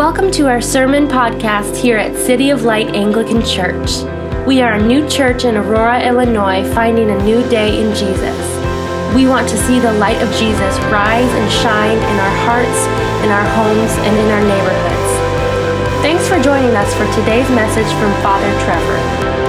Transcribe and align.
Welcome 0.00 0.30
to 0.30 0.48
our 0.48 0.62
sermon 0.62 1.08
podcast 1.08 1.76
here 1.76 1.98
at 1.98 2.16
City 2.16 2.48
of 2.48 2.62
Light 2.62 2.94
Anglican 2.96 3.44
Church. 3.44 4.00
We 4.46 4.62
are 4.62 4.72
a 4.72 4.82
new 4.82 5.06
church 5.10 5.44
in 5.44 5.58
Aurora, 5.58 6.02
Illinois, 6.02 6.64
finding 6.72 7.10
a 7.10 7.22
new 7.22 7.46
day 7.50 7.78
in 7.78 7.94
Jesus. 7.94 9.14
We 9.14 9.26
want 9.26 9.46
to 9.50 9.58
see 9.58 9.78
the 9.78 9.92
light 9.92 10.16
of 10.22 10.30
Jesus 10.40 10.78
rise 10.88 11.28
and 11.28 11.52
shine 11.52 11.98
in 11.98 12.18
our 12.18 12.36
hearts, 12.48 12.80
in 13.22 13.30
our 13.30 13.44
homes, 13.44 13.92
and 14.08 14.16
in 14.16 14.30
our 14.32 14.40
neighborhoods. 14.40 16.00
Thanks 16.00 16.26
for 16.26 16.40
joining 16.42 16.74
us 16.76 16.94
for 16.94 17.04
today's 17.20 17.50
message 17.50 17.92
from 18.00 18.10
Father 18.22 18.50
Trevor. 18.64 19.39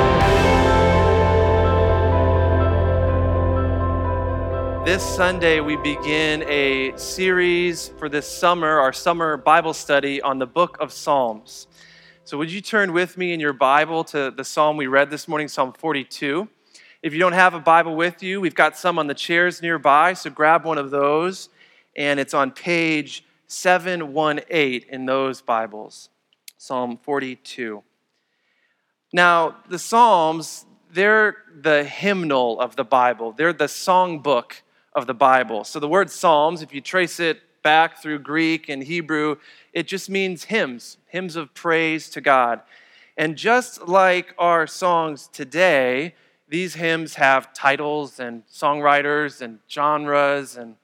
This 4.84 5.04
Sunday, 5.04 5.59
we 5.59 5.75
begin 5.75 6.41
a 6.50 6.97
series 6.97 7.89
for 8.00 8.09
this 8.09 8.28
summer, 8.28 8.79
our 8.79 8.92
summer 8.92 9.37
Bible 9.37 9.75
study 9.75 10.23
on 10.23 10.39
the 10.39 10.47
book 10.47 10.78
of 10.79 10.92
Psalms. 10.92 11.68
So, 12.23 12.36
would 12.39 12.51
you 12.51 12.61
turn 12.61 12.92
with 12.92 13.15
me 13.15 13.32
in 13.32 13.39
your 13.39 13.54
Bible 13.54 14.04
to 14.06 14.32
the 14.32 14.43
psalm 14.43 14.78
we 14.78 14.87
read 14.87 15.11
this 15.11 15.28
morning, 15.28 15.47
Psalm 15.50 15.71
42? 15.71 16.50
If 17.04 17.14
you 17.14 17.20
don't 17.20 17.33
have 17.33 17.54
a 17.54 17.59
Bible 17.59 17.96
with 17.96 18.23
you, 18.23 18.42
we've 18.42 18.56
got 18.56 18.75
some 18.75 18.97
on 18.97 19.06
the 19.06 19.14
chairs 19.14 19.61
nearby, 19.61 20.14
so 20.14 20.32
grab 20.32 20.65
one 20.65 20.79
of 20.79 20.89
those, 20.89 21.50
and 21.95 22.20
it's 22.20 22.34
on 22.34 22.50
page 22.50 23.23
718 23.45 24.86
in 24.89 25.06
those 25.06 25.43
Bibles, 25.43 26.09
Psalm 26.57 26.98
42. 26.98 27.84
Now, 29.14 29.57
the 29.70 29.78
Psalms, 29.78 30.65
they're 30.92 31.37
the 31.56 31.84
hymnal 31.84 32.59
of 32.59 32.75
the 32.78 32.84
Bible, 32.84 33.31
they're 33.31 33.53
the 33.53 33.66
songbook 33.66 34.61
of 34.94 35.08
the 35.08 35.13
Bible. 35.13 35.63
So 35.63 35.80
the 35.80 35.88
word 35.88 36.09
Psalms, 36.09 36.61
if 36.61 36.73
you 36.73 36.81
trace 36.81 37.19
it 37.19 37.41
back 37.63 38.02
through 38.02 38.19
Greek 38.19 38.69
and 38.69 38.83
Hebrew, 38.83 39.38
it 39.73 39.88
just 39.88 40.09
means 40.09 40.45
hymns, 40.45 40.98
hymns 41.08 41.36
of 41.36 41.53
praise 41.53 42.09
to 42.09 42.22
God. 42.22 42.61
And 43.17 43.38
just 43.38 43.88
like 43.88 44.33
our 44.38 44.67
songs 44.67 45.28
today, 45.28 46.16
these 46.50 46.73
hymns 46.73 47.16
have 47.16 47.53
titles 47.53 48.20
and 48.20 48.45
songwriters 48.48 49.42
and 49.42 49.59
genres. 49.70 50.58
And 50.58 50.75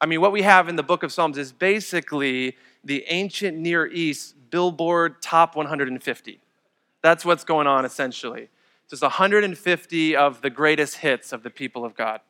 I 0.00 0.06
mean, 0.06 0.20
what 0.20 0.32
we 0.32 0.42
have 0.42 0.68
in 0.68 0.76
the 0.76 0.82
book 0.82 1.02
of 1.02 1.12
Psalms 1.12 1.38
is 1.38 1.52
basically 1.52 2.56
the 2.82 3.04
ancient 3.08 3.56
Near 3.56 3.86
East 3.86 4.34
Billboard 4.50 5.22
Top 5.22 5.54
150. 5.54 6.40
That's 7.02 7.24
what's 7.24 7.44
going 7.44 7.66
on 7.66 7.84
essentially. 7.84 8.48
Just 8.88 9.02
150 9.02 10.16
of 10.16 10.42
the 10.42 10.50
greatest 10.50 10.96
hits 10.96 11.32
of 11.32 11.42
the 11.42 11.50
people 11.50 11.84
of 11.84 11.94
God. 11.94 12.20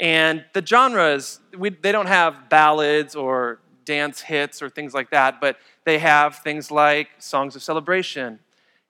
And 0.00 0.46
the 0.54 0.64
genres, 0.64 1.40
we, 1.56 1.68
they 1.68 1.92
don't 1.92 2.06
have 2.06 2.48
ballads 2.48 3.14
or 3.14 3.60
dance 3.84 4.22
hits 4.22 4.62
or 4.62 4.70
things 4.70 4.94
like 4.94 5.10
that, 5.10 5.40
but 5.40 5.58
they 5.84 5.98
have 5.98 6.36
things 6.36 6.70
like 6.70 7.08
songs 7.18 7.54
of 7.54 7.62
celebration 7.62 8.38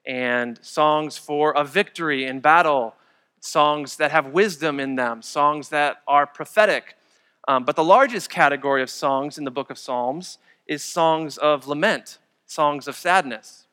and 0.06 0.58
songs 0.62 1.18
for 1.18 1.50
a 1.52 1.64
victory 1.64 2.26
in 2.26 2.40
battle, 2.40 2.94
songs 3.40 3.96
that 3.96 4.12
have 4.12 4.26
wisdom 4.26 4.78
in 4.78 4.94
them, 4.94 5.20
songs 5.20 5.68
that 5.70 6.02
are 6.06 6.26
prophetic. 6.26 6.96
Um, 7.48 7.64
but 7.64 7.74
the 7.74 7.84
largest 7.84 8.30
category 8.30 8.82
of 8.82 8.90
songs 8.90 9.36
in 9.36 9.44
the 9.44 9.50
book 9.50 9.70
of 9.70 9.78
Psalms 9.78 10.38
is 10.66 10.84
songs 10.84 11.36
of 11.38 11.66
lament, 11.66 12.18
songs 12.46 12.86
of 12.86 12.94
sadness. 12.94 13.66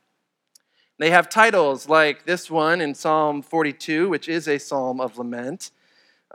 They 0.98 1.12
have 1.12 1.30
titles 1.30 1.88
like 1.88 2.26
this 2.26 2.50
one 2.50 2.82
in 2.82 2.96
Psalm 2.96 3.44
42, 3.44 4.10
which 4.10 4.28
is 4.28 4.48
a 4.48 4.58
psalm 4.58 5.00
of 5.00 5.20
lament. 5.20 5.70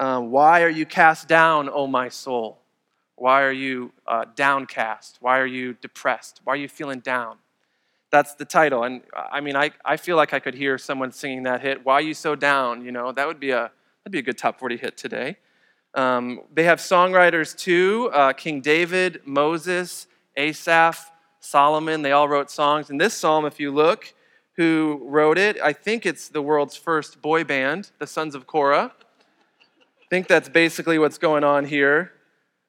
Um, 0.03 0.33
why 0.33 0.63
are 0.63 0.69
you 0.69 0.85
cast 0.85 1.29
down, 1.29 1.69
O 1.69 1.87
my 1.87 2.09
soul? 2.09 2.59
Why 3.15 3.43
are 3.43 3.53
you 3.53 3.93
uh, 4.05 4.25
downcast? 4.35 5.19
Why 5.21 5.39
are 5.39 5.47
you 5.47 5.75
depressed? 5.75 6.41
Why 6.43 6.55
are 6.55 6.57
you 6.57 6.67
feeling 6.67 6.99
down? 6.99 7.37
That's 8.11 8.35
the 8.35 8.45
title. 8.45 8.83
And 8.83 9.03
I 9.15 9.41
mean, 9.41 9.55
I, 9.55 9.71
I 9.85 9.97
feel 9.97 10.17
like 10.17 10.35
I 10.35 10.41
could 10.41 10.55
hear 10.55 10.77
someone 10.77 11.13
singing 11.13 11.45
that 11.45 11.61
hit, 11.61 11.87
Why 11.87 11.95
Are 11.95 12.01
You 12.01 12.15
So 12.15 12.35
Down? 12.35 12.85
You 12.85 12.91
know, 12.91 13.13
that 13.13 13.29
would 13.29 13.39
be 13.39 13.53
a, 13.53 13.71
that'd 14.03 14.11
be 14.11 14.19
a 14.19 14.23
good 14.23 14.37
top 14.37 14.59
40 14.59 14.77
hit 14.77 14.97
today. 14.97 15.37
Um, 15.95 16.41
they 16.53 16.65
have 16.65 16.81
songwriters 16.81 17.57
too 17.57 18.11
uh, 18.13 18.33
King 18.33 18.61
David, 18.61 19.21
Moses, 19.25 20.09
Asaph, 20.37 21.13
Solomon. 21.39 22.03
They 22.03 22.11
all 22.11 22.29
wrote 22.29 22.51
songs. 22.51 22.91
And 22.91 23.01
this 23.01 23.15
psalm, 23.15 23.45
if 23.47 23.61
you 23.61 23.71
look, 23.71 24.13
who 24.57 25.01
wrote 25.05 25.39
it, 25.39 25.61
I 25.63 25.73
think 25.73 26.05
it's 26.05 26.29
the 26.29 26.43
world's 26.43 26.75
first 26.77 27.23
boy 27.23 27.45
band, 27.45 27.93
the 28.01 28.09
Sons 28.09 28.35
of 28.35 28.49
Korah 28.49 28.91
think 30.13 30.29
that's 30.29 30.51
basically 30.51 30.99
what's 30.99 31.17
going 31.17 31.43
on 31.43 31.65
here. 31.65 32.13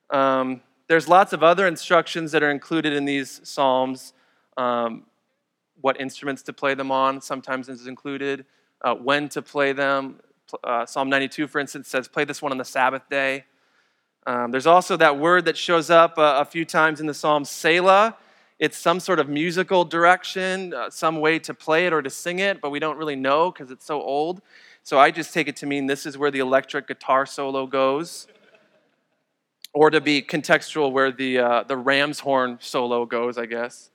Um, 0.09 0.61
there's 0.87 1.09
lots 1.09 1.33
of 1.33 1.43
other 1.43 1.67
instructions 1.67 2.31
that 2.31 2.41
are 2.41 2.49
included 2.49 2.93
in 2.93 3.03
these 3.03 3.41
psalms. 3.43 4.13
Um, 4.55 5.07
what 5.81 5.99
instruments 5.99 6.41
to 6.43 6.53
play 6.53 6.73
them 6.73 6.89
on 6.89 7.19
sometimes 7.19 7.67
is 7.67 7.85
included. 7.85 8.45
Uh, 8.81 8.95
when 8.95 9.27
to 9.27 9.41
play 9.41 9.73
them. 9.73 10.21
Uh, 10.63 10.85
Psalm 10.85 11.09
92, 11.09 11.47
for 11.47 11.59
instance, 11.59 11.89
says, 11.89 12.07
"Play 12.07 12.23
this 12.23 12.41
one 12.41 12.53
on 12.53 12.57
the 12.57 12.63
Sabbath 12.63 13.09
day." 13.09 13.43
Um, 14.25 14.51
there's 14.51 14.67
also 14.67 14.95
that 14.95 15.19
word 15.19 15.43
that 15.43 15.57
shows 15.57 15.89
up 15.89 16.17
uh, 16.17 16.35
a 16.39 16.45
few 16.45 16.63
times 16.63 17.01
in 17.01 17.07
the 17.07 17.13
psalm, 17.13 17.43
Selah. 17.43 18.15
It's 18.57 18.77
some 18.77 19.01
sort 19.01 19.19
of 19.19 19.27
musical 19.27 19.83
direction, 19.83 20.73
uh, 20.73 20.89
some 20.89 21.19
way 21.19 21.39
to 21.39 21.53
play 21.53 21.87
it 21.87 21.91
or 21.91 22.01
to 22.01 22.09
sing 22.09 22.39
it, 22.39 22.61
but 22.61 22.69
we 22.69 22.79
don't 22.79 22.97
really 22.97 23.17
know 23.17 23.51
because 23.51 23.69
it's 23.69 23.85
so 23.85 24.01
old. 24.01 24.41
So 24.85 24.99
I 24.99 25.11
just 25.11 25.33
take 25.33 25.47
it 25.47 25.55
to 25.57 25.65
mean 25.65 25.87
this 25.87 26.05
is 26.05 26.17
where 26.17 26.29
the 26.29 26.39
electric 26.39 26.89
guitar 26.89 27.25
solo 27.25 27.65
goes, 27.65 28.27
or 29.73 29.89
to 29.89 30.01
be 30.01 30.21
contextual, 30.21 30.91
where 30.91 31.09
the, 31.09 31.39
uh, 31.39 31.63
the 31.63 31.77
ram's 31.77 32.19
horn 32.19 32.57
solo 32.59 33.05
goes, 33.05 33.37
I 33.37 33.45
guess. 33.45 33.89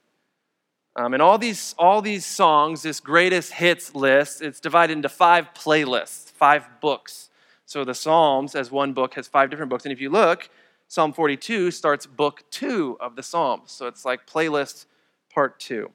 Um, 0.96 1.12
and 1.12 1.22
all 1.22 1.36
these, 1.36 1.74
all 1.78 2.00
these 2.00 2.24
songs, 2.24 2.82
this 2.82 3.00
greatest 3.00 3.52
hits 3.52 3.94
list, 3.94 4.40
it's 4.40 4.60
divided 4.60 4.94
into 4.94 5.10
five 5.10 5.48
playlists, 5.54 6.32
five 6.32 6.66
books. 6.80 7.28
So 7.66 7.84
the 7.84 7.94
Psalms, 7.94 8.54
as 8.54 8.70
one 8.70 8.94
book, 8.94 9.14
has 9.14 9.28
five 9.28 9.50
different 9.50 9.68
books. 9.68 9.84
And 9.84 9.92
if 9.92 10.00
you 10.00 10.08
look, 10.08 10.48
Psalm 10.88 11.12
42 11.12 11.70
starts 11.70 12.06
book 12.06 12.44
two 12.50 12.96
of 12.98 13.14
the 13.14 13.22
Psalms. 13.22 13.70
So 13.70 13.86
it's 13.86 14.06
like 14.06 14.26
playlist 14.26 14.86
part 15.32 15.60
two. 15.60 15.90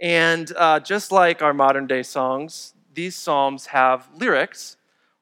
And 0.00 0.52
uh, 0.56 0.80
just 0.80 1.12
like 1.12 1.40
our 1.40 1.54
modern 1.54 1.86
day 1.86 2.02
songs, 2.02 2.74
these 2.92 3.16
psalms 3.16 3.66
have 3.66 4.08
lyrics, 4.16 4.76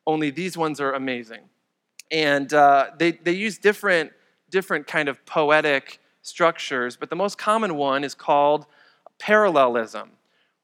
only 0.06 0.30
these 0.30 0.56
ones 0.56 0.80
are 0.80 0.92
amazing. 0.92 1.42
And 2.10 2.52
uh, 2.52 2.90
they, 2.98 3.12
they 3.12 3.32
use 3.32 3.58
different, 3.58 4.12
different 4.50 4.86
kind 4.86 5.08
of 5.08 5.24
poetic 5.26 6.00
structures, 6.22 6.96
but 6.96 7.10
the 7.10 7.16
most 7.16 7.38
common 7.38 7.76
one 7.76 8.04
is 8.04 8.14
called 8.14 8.66
parallelism, 9.18 10.10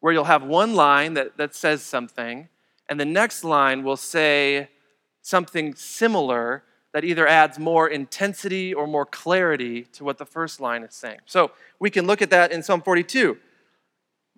where 0.00 0.12
you'll 0.12 0.24
have 0.24 0.42
one 0.42 0.74
line 0.74 1.14
that, 1.14 1.36
that 1.36 1.54
says 1.54 1.82
something, 1.82 2.48
and 2.88 3.00
the 3.00 3.04
next 3.04 3.44
line 3.44 3.82
will 3.82 3.96
say 3.96 4.68
something 5.22 5.74
similar 5.74 6.62
that 6.92 7.04
either 7.04 7.26
adds 7.26 7.58
more 7.58 7.88
intensity 7.88 8.72
or 8.72 8.86
more 8.86 9.04
clarity 9.04 9.82
to 9.82 10.04
what 10.04 10.16
the 10.16 10.24
first 10.24 10.60
line 10.60 10.82
is 10.82 10.94
saying. 10.94 11.18
So 11.26 11.50
we 11.80 11.90
can 11.90 12.06
look 12.06 12.22
at 12.22 12.30
that 12.30 12.52
in 12.52 12.62
Psalm 12.62 12.82
42. 12.82 13.36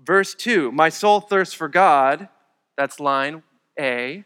Verse 0.02 0.34
2 0.34 0.72
My 0.72 0.88
soul 0.88 1.20
thirsts 1.20 1.54
for 1.54 1.68
God, 1.68 2.28
that's 2.76 3.00
line 3.00 3.42
A. 3.78 4.24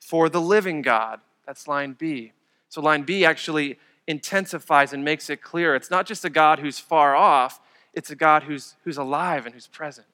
For 0.00 0.28
the 0.28 0.40
living 0.40 0.82
God, 0.82 1.20
that's 1.46 1.68
line 1.68 1.94
B. 1.96 2.32
So 2.68 2.80
line 2.80 3.02
B 3.02 3.24
actually 3.24 3.78
intensifies 4.06 4.92
and 4.92 5.04
makes 5.04 5.30
it 5.30 5.42
clear 5.42 5.74
it's 5.74 5.90
not 5.90 6.06
just 6.06 6.24
a 6.24 6.30
God 6.30 6.58
who's 6.58 6.78
far 6.78 7.14
off, 7.14 7.60
it's 7.94 8.10
a 8.10 8.16
God 8.16 8.42
who's, 8.42 8.74
who's 8.84 8.96
alive 8.96 9.46
and 9.46 9.54
who's 9.54 9.68
present. 9.68 10.06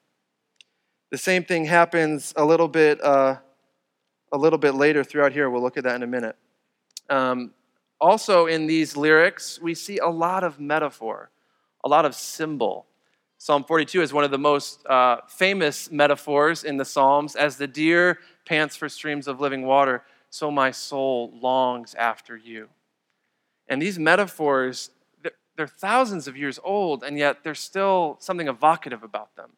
The 1.11 1.17
same 1.17 1.43
thing 1.43 1.65
happens 1.65 2.33
a 2.37 2.45
little 2.45 2.67
bit, 2.67 3.03
uh, 3.03 3.37
a 4.31 4.37
little 4.37 4.59
bit 4.59 4.75
later 4.75 5.03
throughout 5.03 5.31
here. 5.31 5.49
We'll 5.49 5.63
look 5.63 5.77
at 5.77 5.83
that 5.85 5.95
in 5.95 6.03
a 6.03 6.07
minute. 6.07 6.35
Um, 7.09 7.51
also, 7.99 8.45
in 8.45 8.67
these 8.67 8.95
lyrics, 8.95 9.59
we 9.59 9.73
see 9.73 9.97
a 9.97 10.07
lot 10.07 10.43
of 10.43 10.59
metaphor, 10.59 11.31
a 11.83 11.89
lot 11.89 12.05
of 12.05 12.13
symbol. 12.13 12.85
Psalm 13.41 13.63
42 13.63 14.01
is 14.01 14.11
one 14.11 14.25
of 14.25 14.31
the 14.31 14.37
most 14.37 14.85
uh, 14.85 15.21
famous 15.29 15.89
metaphors 15.89 16.65
in 16.65 16.75
the 16.75 16.83
Psalms. 16.83 17.37
As 17.37 17.55
the 17.55 17.67
deer 17.67 18.19
pants 18.45 18.75
for 18.75 18.89
streams 18.89 19.29
of 19.29 19.39
living 19.39 19.65
water, 19.65 20.03
so 20.29 20.51
my 20.51 20.71
soul 20.71 21.31
longs 21.41 21.95
after 21.95 22.35
you. 22.35 22.67
And 23.69 23.81
these 23.81 23.97
metaphors, 23.97 24.89
they're 25.55 25.67
thousands 25.67 26.27
of 26.27 26.35
years 26.35 26.59
old, 26.65 27.01
and 27.01 27.17
yet 27.17 27.45
there's 27.45 27.61
still 27.61 28.17
something 28.19 28.49
evocative 28.49 29.03
about 29.03 29.33
them. 29.37 29.51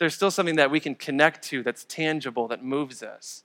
There's 0.00 0.16
still 0.16 0.32
something 0.32 0.56
that 0.56 0.72
we 0.72 0.80
can 0.80 0.96
connect 0.96 1.44
to 1.44 1.62
that's 1.62 1.84
tangible, 1.84 2.48
that 2.48 2.64
moves 2.64 3.04
us. 3.04 3.44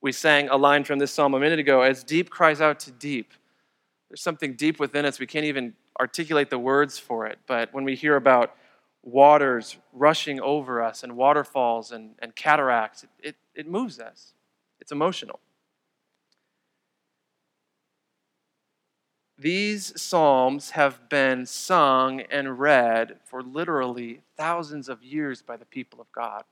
We 0.00 0.12
sang 0.12 0.48
a 0.48 0.56
line 0.56 0.84
from 0.84 0.98
this 0.98 1.12
psalm 1.12 1.34
a 1.34 1.40
minute 1.40 1.58
ago 1.58 1.82
as 1.82 2.02
deep 2.02 2.30
cries 2.30 2.62
out 2.62 2.80
to 2.80 2.90
deep. 2.90 3.34
There's 4.08 4.22
something 4.22 4.54
deep 4.54 4.80
within 4.80 5.04
us. 5.04 5.18
We 5.18 5.26
can't 5.26 5.44
even 5.44 5.74
articulate 6.00 6.48
the 6.48 6.58
words 6.58 6.98
for 6.98 7.26
it. 7.26 7.38
But 7.46 7.74
when 7.74 7.84
we 7.84 7.96
hear 7.96 8.16
about 8.16 8.54
waters 9.06 9.78
rushing 9.94 10.40
over 10.40 10.82
us 10.82 11.02
and 11.02 11.16
waterfalls 11.16 11.92
and, 11.92 12.16
and 12.18 12.36
cataracts. 12.36 13.04
It, 13.04 13.10
it, 13.20 13.36
it 13.54 13.66
moves 13.66 13.98
us, 13.98 14.34
it's 14.80 14.92
emotional. 14.92 15.40
these 19.38 19.92
Psalms 20.00 20.70
have 20.70 21.08
been 21.08 21.44
sung 21.44 22.20
and 22.22 22.58
read 22.58 23.16
for 23.24 23.42
literally 23.42 24.22
thousands 24.36 24.88
of 24.88 25.02
years 25.02 25.42
by 25.42 25.56
the 25.56 25.64
people 25.66 26.00
of 26.00 26.10
God. 26.12 26.44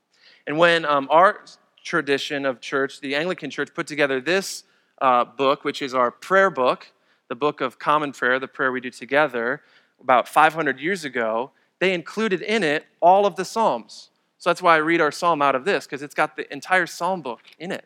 And 0.45 0.57
when 0.57 0.85
um, 0.85 1.07
our 1.09 1.45
tradition 1.83 2.45
of 2.45 2.61
church, 2.61 3.01
the 3.01 3.15
Anglican 3.15 3.49
Church, 3.49 3.73
put 3.73 3.87
together 3.87 4.21
this 4.21 4.63
uh, 5.01 5.25
book, 5.25 5.63
which 5.63 5.81
is 5.81 5.93
our 5.93 6.11
prayer 6.11 6.49
book, 6.49 6.91
the 7.27 7.35
book 7.35 7.59
of 7.59 7.79
common 7.79 8.11
prayer, 8.11 8.39
the 8.39 8.47
prayer 8.47 8.71
we 8.71 8.81
do 8.81 8.91
together, 8.91 9.61
about 9.99 10.27
500 10.27 10.79
years 10.79 11.05
ago, 11.05 11.51
they 11.79 11.93
included 11.93 12.41
in 12.41 12.63
it 12.63 12.85
all 13.01 13.25
of 13.25 13.35
the 13.35 13.45
Psalms. 13.45 14.09
So 14.37 14.49
that's 14.49 14.61
why 14.61 14.75
I 14.75 14.77
read 14.77 15.01
our 15.01 15.11
psalm 15.11 15.41
out 15.41 15.55
of 15.55 15.65
this, 15.65 15.85
because 15.85 16.03
it's 16.03 16.13
got 16.13 16.35
the 16.35 16.51
entire 16.53 16.85
psalm 16.85 17.21
book 17.21 17.41
in 17.57 17.71
it. 17.71 17.85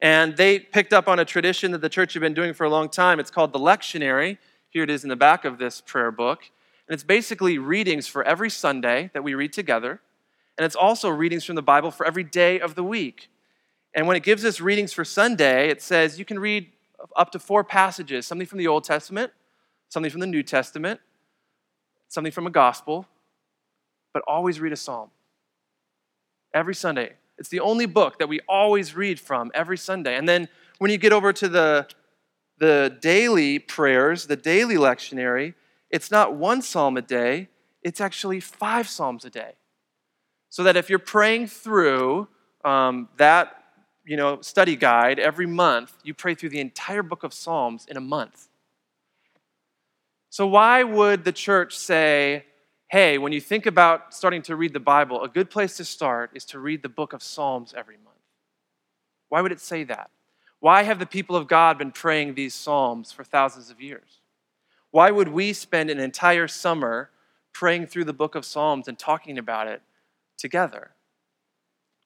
And 0.00 0.36
they 0.36 0.58
picked 0.58 0.92
up 0.92 1.08
on 1.08 1.18
a 1.18 1.24
tradition 1.24 1.72
that 1.72 1.80
the 1.80 1.88
church 1.88 2.12
had 2.12 2.20
been 2.20 2.34
doing 2.34 2.54
for 2.54 2.64
a 2.64 2.70
long 2.70 2.88
time. 2.88 3.18
It's 3.18 3.30
called 3.30 3.52
the 3.52 3.58
lectionary. 3.58 4.38
Here 4.68 4.84
it 4.84 4.90
is 4.90 5.02
in 5.02 5.08
the 5.08 5.16
back 5.16 5.44
of 5.44 5.58
this 5.58 5.80
prayer 5.80 6.10
book. 6.10 6.42
And 6.88 6.94
it's 6.94 7.04
basically 7.04 7.58
readings 7.58 8.06
for 8.06 8.22
every 8.24 8.50
Sunday 8.50 9.10
that 9.14 9.22
we 9.22 9.34
read 9.34 9.52
together. 9.52 10.00
And 10.58 10.64
it's 10.64 10.76
also 10.76 11.08
readings 11.08 11.44
from 11.44 11.54
the 11.56 11.62
Bible 11.62 11.90
for 11.90 12.06
every 12.06 12.24
day 12.24 12.60
of 12.60 12.74
the 12.74 12.84
week. 12.84 13.28
And 13.94 14.06
when 14.06 14.16
it 14.16 14.22
gives 14.22 14.44
us 14.44 14.60
readings 14.60 14.92
for 14.92 15.04
Sunday, 15.04 15.68
it 15.68 15.82
says 15.82 16.18
you 16.18 16.24
can 16.24 16.38
read 16.38 16.70
up 17.16 17.30
to 17.32 17.38
four 17.38 17.64
passages 17.64 18.26
something 18.26 18.46
from 18.46 18.58
the 18.58 18.66
Old 18.68 18.84
Testament, 18.84 19.32
something 19.88 20.10
from 20.10 20.20
the 20.20 20.26
New 20.26 20.42
Testament, 20.42 21.00
something 22.12 22.32
from 22.32 22.46
a 22.46 22.50
gospel, 22.50 23.06
but 24.12 24.22
always 24.26 24.60
read 24.60 24.72
a 24.72 24.76
psalm. 24.76 25.10
Every 26.54 26.74
Sunday. 26.74 27.14
It's 27.38 27.48
the 27.48 27.60
only 27.60 27.86
book 27.86 28.18
that 28.18 28.28
we 28.28 28.40
always 28.48 28.94
read 28.94 29.18
from 29.18 29.50
every 29.54 29.78
Sunday. 29.78 30.16
And 30.16 30.28
then 30.28 30.48
when 30.78 30.90
you 30.90 30.98
get 30.98 31.12
over 31.12 31.32
to 31.32 31.48
the, 31.48 31.88
the 32.58 32.96
daily 33.00 33.58
prayers, 33.58 34.26
the 34.26 34.36
daily 34.36 34.76
lectionary, 34.76 35.54
it's 35.90 36.10
not 36.10 36.34
one 36.34 36.60
psalm 36.60 36.96
a 36.96 37.02
day, 37.02 37.48
it's 37.82 38.00
actually 38.00 38.40
five 38.40 38.88
psalms 38.88 39.24
a 39.24 39.30
day. 39.30 39.52
So 40.50 40.62
that 40.64 40.76
if 40.76 40.90
you're 40.90 40.98
praying 40.98 41.46
through 41.46 42.28
um, 42.64 43.08
that 43.16 43.62
you 44.04 44.16
know, 44.16 44.40
study 44.40 44.76
guide 44.76 45.18
every 45.18 45.46
month, 45.46 45.96
you 46.02 46.12
pray 46.14 46.34
through 46.34 46.48
the 46.48 46.60
entire 46.60 47.02
book 47.02 47.22
of 47.22 47.32
Psalms 47.32 47.86
in 47.88 47.96
a 47.96 48.00
month. 48.00 48.48
So, 50.32 50.46
why 50.46 50.82
would 50.82 51.24
the 51.24 51.32
church 51.32 51.76
say, 51.76 52.46
hey, 52.88 53.18
when 53.18 53.32
you 53.32 53.40
think 53.40 53.66
about 53.66 54.14
starting 54.14 54.40
to 54.44 54.56
read 54.56 54.72
the 54.72 54.80
Bible, 54.80 55.22
a 55.22 55.28
good 55.28 55.50
place 55.50 55.76
to 55.76 55.84
start 55.84 56.30
is 56.32 56.46
to 56.46 56.58
read 56.58 56.82
the 56.82 56.88
book 56.88 57.12
of 57.12 57.22
Psalms 57.22 57.74
every 57.76 57.98
month? 58.02 58.16
Why 59.28 59.42
would 59.42 59.52
it 59.52 59.60
say 59.60 59.84
that? 59.84 60.08
Why 60.58 60.84
have 60.84 60.98
the 60.98 61.04
people 61.04 61.36
of 61.36 61.48
God 61.48 61.76
been 61.76 61.92
praying 61.92 62.32
these 62.32 62.54
Psalms 62.54 63.12
for 63.12 63.24
thousands 63.24 63.68
of 63.68 63.78
years? 63.78 64.20
Why 64.90 65.10
would 65.10 65.28
we 65.28 65.52
spend 65.52 65.90
an 65.90 66.00
entire 66.00 66.48
summer 66.48 67.10
praying 67.52 67.88
through 67.88 68.04
the 68.04 68.14
book 68.14 68.34
of 68.34 68.46
Psalms 68.46 68.88
and 68.88 68.98
talking 68.98 69.36
about 69.36 69.66
it 69.66 69.82
together? 70.38 70.92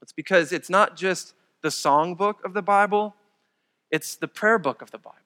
It's 0.02 0.10
because 0.10 0.50
it's 0.50 0.68
not 0.68 0.96
just 0.96 1.34
the 1.62 1.68
songbook 1.68 2.42
of 2.44 2.54
the 2.54 2.62
Bible, 2.62 3.14
it's 3.92 4.16
the 4.16 4.26
prayer 4.26 4.58
book 4.58 4.82
of 4.82 4.90
the 4.90 4.98
Bible. 4.98 5.25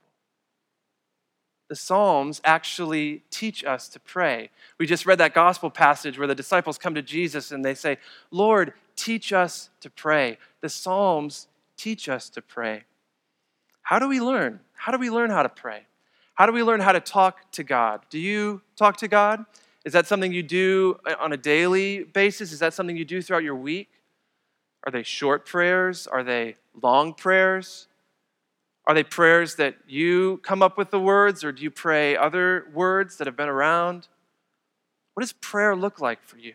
The 1.71 1.77
Psalms 1.77 2.41
actually 2.45 3.23
teach 3.31 3.65
us 3.65 3.89
to 3.91 4.01
pray. 4.01 4.51
We 4.79 4.87
just 4.87 5.07
read 5.07 5.19
that 5.19 5.35
gospel 5.35 5.71
passage 5.71 6.19
where 6.19 6.27
the 6.27 6.35
disciples 6.35 6.79
come 6.79 6.97
to 6.97 7.03
Jesus 7.03 7.53
and 7.53 7.65
they 7.65 7.75
say, 7.75 7.99
Lord, 8.33 8.73
teach 8.97 9.33
us 9.33 9.71
to 9.81 9.89
pray. 9.89 10.37
The 10.63 10.69
Psalms 10.69 11.47
teach 11.77 12.09
us 12.09 12.29
to 12.31 12.43
pray. 12.43 12.83
How 13.83 14.01
do 14.01 14.09
we 14.09 14.21
learn? 14.21 14.59
How 14.75 14.91
do 14.91 14.99
we 14.99 15.11
learn 15.11 15.31
how 15.31 15.45
to 15.45 15.49
pray? 15.49 15.87
How 16.35 16.47
do 16.47 16.53
we 16.53 16.65
learn 16.65 16.81
how 16.81 16.91
to 16.91 16.99
talk 16.99 17.53
to 17.53 17.63
God? 17.63 18.01
Do 18.11 18.19
you 18.19 18.63
talk 18.77 18.97
to 18.97 19.07
God? 19.07 19.45
Is 19.85 19.93
that 19.93 20.09
something 20.09 20.33
you 20.33 20.43
do 20.43 20.99
uh, 21.07 21.15
on 21.21 21.33
a 21.33 21.37
daily 21.37 22.03
basis? 22.03 22.51
Is 22.51 22.59
that 22.59 22.75
something 22.75 22.97
you 22.97 23.05
do 23.05 23.23
throughout 23.23 23.45
your 23.45 23.55
week? 23.55 23.91
Are 24.85 24.91
they 24.91 25.05
short 25.05 25.47
prayers? 25.47 26.09
Are 26.09 26.25
they 26.25 26.57
long 26.83 27.15
prayers? 27.15 27.87
Are 28.91 28.95
they 28.95 29.05
prayers 29.05 29.55
that 29.55 29.77
you 29.87 30.39
come 30.39 30.65
up 30.65 30.77
with 30.77 30.91
the 30.91 30.99
words, 30.99 31.45
or 31.45 31.53
do 31.53 31.63
you 31.63 31.71
pray 31.71 32.17
other 32.17 32.67
words 32.75 33.19
that 33.19 33.29
have 33.29 33.37
been 33.37 33.49
around? 33.49 34.09
What 35.15 35.21
does 35.21 35.33
prayer 35.33 35.77
look 35.77 36.01
like 36.01 36.25
for 36.25 36.39
you? 36.39 36.55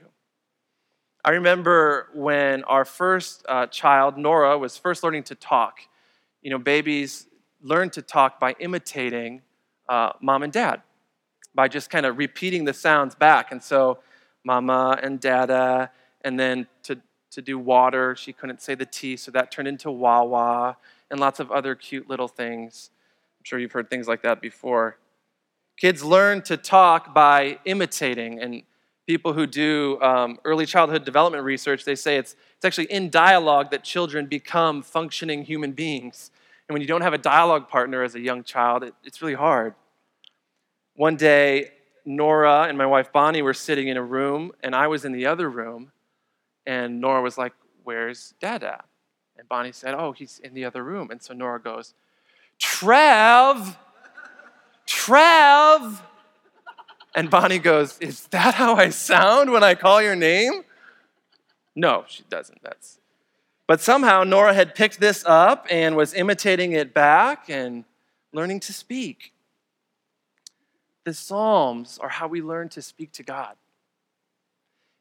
I 1.24 1.30
remember 1.30 2.10
when 2.14 2.66
our 2.66 2.84
first 2.84 3.46
uh, 3.48 3.68
child, 3.68 4.18
Nora, 4.18 4.58
was 4.58 4.78
first 4.78 5.02
learning 5.02 5.24
to 5.24 5.36
talk. 5.36 5.80
You 6.42 6.50
know, 6.50 6.58
babies 6.58 7.26
learn 7.62 7.90
to 7.92 8.02
talk 8.02 8.38
by 8.38 8.54
imitating 8.60 9.42
uh, 9.88 10.12
mom 10.22 10.44
and 10.44 10.52
dad, 10.52 10.82
by 11.54 11.70
just 11.70 11.90
kind 11.90 12.06
of 12.06 12.18
repeating 12.18 12.66
the 12.66 12.74
sounds 12.74 13.16
back. 13.16 13.54
And 13.54 13.64
so, 13.64 14.00
mama 14.44 15.00
and 15.02 15.22
dada, 15.22 15.90
and 16.20 16.38
then 16.38 16.68
to 16.84 17.00
to 17.32 17.42
do 17.42 17.58
water. 17.58 18.14
She 18.18 18.34
couldn't 18.34 18.62
say 18.62 18.76
the 18.76 18.86
T, 18.86 19.16
so 19.16 19.32
that 19.32 19.52
turned 19.52 19.70
into 19.70 19.90
Wawa, 19.90 20.76
and 21.12 21.20
lots 21.20 21.40
of 21.40 21.52
other 21.52 21.76
cute 21.76 22.10
little 22.10 22.28
things. 22.28 22.90
I'm 23.40 23.44
sure 23.44 23.60
you've 23.60 23.72
heard 23.72 23.90
things 23.90 24.08
like 24.08 24.22
that 24.24 24.42
before. 24.42 24.98
Kids 25.78 26.04
learn 26.04 26.42
to 26.44 26.58
talk 26.58 27.14
by 27.14 27.60
imitating, 27.66 28.40
and 28.40 28.64
people 29.06 29.34
who 29.34 29.46
do 29.46 30.02
um, 30.02 30.40
early 30.46 30.66
childhood 30.66 31.06
development 31.06 31.44
research, 31.44 31.86
they 31.86 31.96
say 31.96 32.18
it's, 32.18 32.36
it's 32.56 32.66
actually 32.66 32.92
in 32.92 33.10
dialogue 33.10 33.72
that 33.72 33.84
children 33.84 34.26
become 34.26 34.82
functioning 34.82 35.44
human 35.44 35.74
beings. 35.74 36.32
And 36.68 36.74
when 36.74 36.82
you 36.82 36.88
don't 36.88 37.02
have 37.02 37.14
a 37.14 37.18
dialogue 37.18 37.68
partner 37.68 38.04
as 38.04 38.16
a 38.16 38.20
young 38.20 38.44
child, 38.44 38.84
it, 38.84 38.94
it's 39.04 39.22
really 39.22 39.36
hard. 39.36 39.76
One 40.96 41.16
day, 41.18 41.72
Nora 42.06 42.64
and 42.64 42.78
my 42.78 42.86
wife 42.86 43.12
Bonnie 43.12 43.42
were 43.42 43.54
sitting 43.54 43.88
in 43.88 43.98
a 43.98 44.04
room, 44.04 44.52
and 44.64 44.76
I 44.76 44.88
was 44.88 45.06
in 45.06 45.12
the 45.12 45.26
other 45.26 45.50
room. 45.50 45.92
And 46.66 47.02
Nora 47.02 47.22
was 47.22 47.38
like, 47.38 47.54
Where's 47.84 48.34
Dada? 48.40 48.84
And 49.38 49.48
Bonnie 49.48 49.72
said, 49.72 49.94
Oh, 49.94 50.12
he's 50.12 50.40
in 50.40 50.54
the 50.54 50.66
other 50.66 50.84
room. 50.84 51.12
And 51.12 51.22
so 51.22 51.34
Nora 51.34 51.60
goes, 51.60 51.94
Trev, 52.60 53.78
Trev. 54.86 56.02
And 57.16 57.30
Bonnie 57.30 57.60
goes, 57.60 57.98
Is 58.00 58.28
that 58.28 58.56
how 58.56 58.76
I 58.76 58.90
sound 58.90 59.52
when 59.52 59.64
I 59.64 59.76
call 59.76 60.02
your 60.02 60.16
name? 60.16 60.64
No, 61.76 62.06
she 62.08 62.24
doesn't. 62.30 62.62
That's 62.62 63.00
but 63.68 63.82
somehow 63.82 64.24
Nora 64.24 64.54
had 64.54 64.76
picked 64.76 65.00
this 65.00 65.24
up 65.26 65.66
and 65.70 65.96
was 65.96 66.14
imitating 66.14 66.74
it 66.74 66.94
back 66.94 67.50
and 67.50 67.84
learning 68.32 68.60
to 68.62 68.74
speak. 68.74 69.34
The 71.04 71.14
Psalms 71.14 71.98
are 72.00 72.10
how 72.10 72.28
we 72.28 72.42
learn 72.42 72.70
to 72.70 72.82
speak 72.82 73.12
to 73.14 73.24
God. 73.24 73.56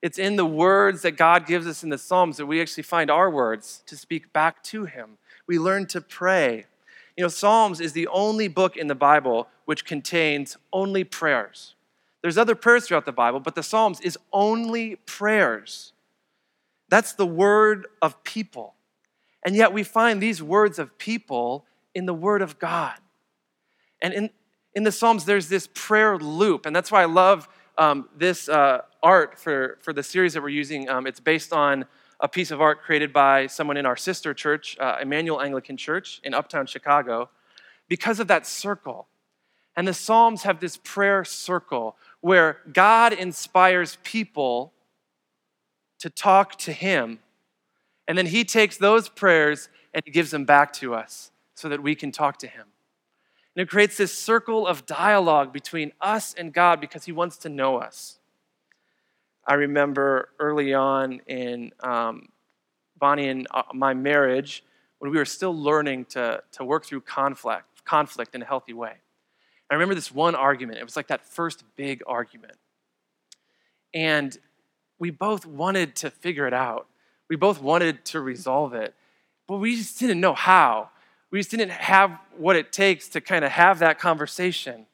It's 0.04 0.18
in 0.18 0.36
the 0.36 0.44
words 0.44 1.00
that 1.00 1.12
God 1.12 1.46
gives 1.46 1.66
us 1.66 1.82
in 1.82 1.88
the 1.88 1.96
Psalms 1.96 2.36
that 2.36 2.44
we 2.44 2.60
actually 2.60 2.82
find 2.82 3.10
our 3.10 3.30
words 3.30 3.82
to 3.86 3.96
speak 3.96 4.34
back 4.34 4.62
to 4.64 4.84
Him. 4.84 5.16
We 5.46 5.58
learn 5.58 5.86
to 5.86 6.02
pray. 6.02 6.66
You 7.16 7.22
know, 7.24 7.28
Psalms 7.28 7.80
is 7.80 7.94
the 7.94 8.06
only 8.08 8.46
book 8.46 8.76
in 8.76 8.86
the 8.86 8.94
Bible 8.94 9.48
which 9.64 9.86
contains 9.86 10.58
only 10.74 11.04
prayers. 11.04 11.74
There's 12.20 12.36
other 12.36 12.54
prayers 12.54 12.86
throughout 12.86 13.06
the 13.06 13.12
Bible, 13.12 13.40
but 13.40 13.54
the 13.54 13.62
Psalms 13.62 13.98
is 14.02 14.18
only 14.30 14.96
prayers. 15.06 15.94
That's 16.90 17.14
the 17.14 17.26
word 17.26 17.86
of 18.02 18.22
people. 18.24 18.74
And 19.42 19.56
yet 19.56 19.72
we 19.72 19.84
find 19.84 20.20
these 20.20 20.42
words 20.42 20.78
of 20.78 20.98
people 20.98 21.64
in 21.94 22.04
the 22.04 22.12
Word 22.12 22.42
of 22.42 22.58
God. 22.58 22.98
And 24.02 24.12
in, 24.12 24.30
in 24.74 24.82
the 24.82 24.92
Psalms, 24.92 25.24
there's 25.24 25.48
this 25.48 25.66
prayer 25.72 26.18
loop. 26.18 26.66
And 26.66 26.76
that's 26.76 26.92
why 26.92 27.00
I 27.00 27.06
love 27.06 27.48
um, 27.78 28.08
this 28.16 28.48
uh, 28.48 28.82
art 29.02 29.38
for, 29.38 29.78
for 29.82 29.92
the 29.92 30.02
series 30.02 30.34
that 30.34 30.42
we're 30.42 30.48
using. 30.48 30.88
Um, 30.88 31.06
it's 31.06 31.20
based 31.20 31.52
on 31.52 31.86
a 32.20 32.28
piece 32.28 32.50
of 32.50 32.60
art 32.60 32.82
created 32.82 33.12
by 33.12 33.46
someone 33.46 33.76
in 33.76 33.86
our 33.86 33.96
sister 33.96 34.32
church, 34.32 34.76
uh, 34.78 34.98
Emmanuel 35.00 35.40
Anglican 35.40 35.76
Church 35.76 36.20
in 36.24 36.34
uptown 36.34 36.66
Chicago, 36.66 37.28
because 37.88 38.20
of 38.20 38.28
that 38.28 38.46
circle. 38.46 39.08
And 39.76 39.88
the 39.88 39.94
Psalms 39.94 40.44
have 40.44 40.60
this 40.60 40.76
prayer 40.76 41.24
circle 41.24 41.96
where 42.20 42.58
God 42.72 43.12
inspires 43.12 43.98
people 44.04 44.72
to 45.98 46.08
talk 46.08 46.56
to 46.58 46.72
Him. 46.72 47.18
And 48.06 48.16
then 48.16 48.26
He 48.26 48.44
takes 48.44 48.76
those 48.76 49.08
prayers 49.08 49.68
and 49.92 50.02
He 50.04 50.12
gives 50.12 50.30
them 50.30 50.44
back 50.44 50.72
to 50.74 50.94
us 50.94 51.32
so 51.54 51.68
that 51.68 51.82
we 51.82 51.94
can 51.94 52.12
talk 52.12 52.38
to 52.38 52.46
Him. 52.46 52.66
And 53.56 53.62
it 53.62 53.70
creates 53.70 53.96
this 53.96 54.12
circle 54.12 54.66
of 54.66 54.84
dialogue 54.86 55.52
between 55.52 55.92
us 56.00 56.34
and 56.34 56.52
God 56.52 56.80
because 56.80 57.04
He 57.04 57.12
wants 57.12 57.36
to 57.38 57.48
know 57.48 57.78
us. 57.78 58.18
I 59.46 59.54
remember 59.54 60.30
early 60.38 60.74
on 60.74 61.20
in 61.26 61.72
um, 61.80 62.28
Bonnie 62.98 63.28
and 63.28 63.46
uh, 63.50 63.62
my 63.74 63.94
marriage 63.94 64.64
when 64.98 65.10
we 65.10 65.18
were 65.18 65.26
still 65.26 65.54
learning 65.54 66.06
to, 66.06 66.42
to 66.52 66.64
work 66.64 66.86
through 66.86 67.02
conflict, 67.02 67.84
conflict 67.84 68.34
in 68.34 68.42
a 68.42 68.44
healthy 68.44 68.72
way. 68.72 68.94
I 69.70 69.74
remember 69.74 69.94
this 69.94 70.12
one 70.12 70.34
argument. 70.34 70.78
It 70.78 70.84
was 70.84 70.96
like 70.96 71.08
that 71.08 71.26
first 71.26 71.64
big 71.76 72.02
argument. 72.06 72.56
And 73.92 74.36
we 74.98 75.10
both 75.10 75.46
wanted 75.46 75.94
to 75.96 76.10
figure 76.10 76.46
it 76.46 76.54
out. 76.54 76.86
We 77.28 77.36
both 77.36 77.60
wanted 77.60 78.04
to 78.06 78.20
resolve 78.20 78.74
it, 78.74 78.94
but 79.46 79.58
we 79.58 79.76
just 79.76 79.98
didn't 79.98 80.20
know 80.20 80.34
how 80.34 80.90
we 81.34 81.40
just 81.40 81.50
didn't 81.50 81.72
have 81.72 82.16
what 82.38 82.54
it 82.54 82.70
takes 82.70 83.08
to 83.08 83.20
kind 83.20 83.44
of 83.44 83.50
have 83.50 83.80
that 83.80 83.98
conversation. 83.98 84.86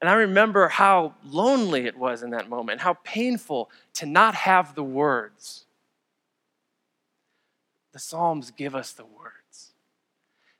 And 0.00 0.10
I 0.10 0.14
remember 0.14 0.66
how 0.66 1.14
lonely 1.24 1.86
it 1.86 1.96
was 1.96 2.24
in 2.24 2.30
that 2.30 2.48
moment, 2.48 2.80
how 2.80 2.94
painful 3.04 3.70
to 3.94 4.04
not 4.04 4.34
have 4.34 4.74
the 4.74 4.82
words. 4.82 5.66
The 7.92 8.00
Psalms 8.00 8.50
give 8.50 8.74
us 8.74 8.90
the 8.90 9.04
words. 9.04 9.70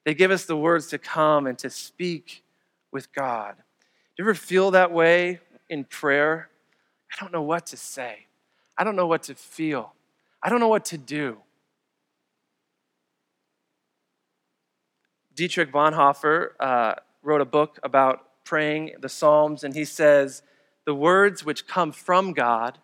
They 0.05 0.15
give 0.15 0.31
us 0.31 0.45
the 0.45 0.57
words 0.57 0.87
to 0.91 0.99
come 0.99 1.49
and 1.49 1.59
to 1.59 1.69
speak 1.69 2.45
with 2.93 3.13
God. 3.13 3.57
Do 3.57 4.23
you 4.23 4.25
ever 4.25 4.35
feel 4.35 4.71
that 4.71 4.93
way 4.93 5.41
in 5.69 5.83
prayer? 5.83 6.49
I 7.11 7.21
don't 7.21 7.33
know 7.33 7.43
what 7.43 7.67
to 7.67 7.77
say. 7.77 8.27
I 8.79 8.85
don't 8.85 8.95
know 8.95 9.09
what 9.09 9.25
to 9.25 9.35
feel. 9.35 9.95
I 10.41 10.49
don't 10.49 10.61
know 10.61 10.69
what 10.69 10.85
to 10.85 10.97
do. 10.97 11.39
Dietrich 15.35 15.73
Bonhoeffer 15.73 16.51
uh, 16.61 16.95
wrote 17.23 17.41
a 17.41 17.47
book 17.47 17.79
about 17.83 18.45
praying 18.45 18.95
the 19.01 19.09
Psalms, 19.09 19.65
and 19.65 19.75
he 19.75 19.85
says, 19.85 20.43
The 20.85 20.95
words 20.95 21.45
which 21.45 21.67
come 21.67 21.93
from 21.93 22.33
God 22.33 22.79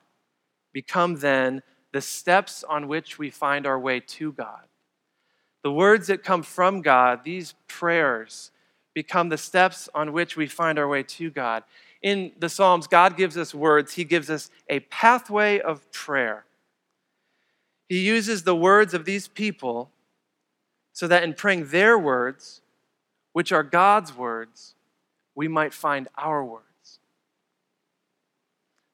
become 0.73 1.17
then 1.17 1.63
the 1.93 2.01
steps 2.01 2.65
on 2.65 2.89
which 2.89 3.19
we 3.19 3.31
find 3.31 3.67
our 3.67 3.79
way 3.79 4.01
to 4.01 4.33
God. 4.33 4.63
The 5.63 5.73
words 5.73 6.07
that 6.07 6.23
come 6.23 6.43
from 6.43 6.83
God, 6.83 7.25
these 7.25 7.55
prayers, 7.67 8.51
become 8.95 9.29
the 9.29 9.39
steps 9.39 9.89
on 9.95 10.13
which 10.13 10.37
we 10.37 10.47
find 10.47 10.79
our 10.79 10.89
way 10.89 11.03
to 11.03 11.31
God. 11.31 11.65
In 12.01 12.33
the 12.39 12.49
Psalms, 12.49 12.87
God 12.87 13.17
gives 13.17 13.37
us 13.37 13.55
words, 13.55 13.95
He 13.95 14.05
gives 14.05 14.31
us 14.31 14.51
a 14.69 14.81
pathway 14.81 15.59
of 15.61 15.91
prayer. 15.93 16.45
He 17.89 18.01
uses 18.01 18.45
the 18.45 18.57
words 18.57 18.95
of 18.95 19.05
these 19.05 19.29
people 19.29 19.91
so 20.99 21.07
that 21.07 21.23
in 21.23 21.33
praying 21.33 21.69
their 21.69 21.97
words, 21.97 22.61
which 23.33 23.53
are 23.53 23.63
God's 23.63 24.17
words, 24.17 24.75
we 25.37 25.47
might 25.47 25.73
find 25.73 26.09
our 26.19 26.45
words. 26.45 26.99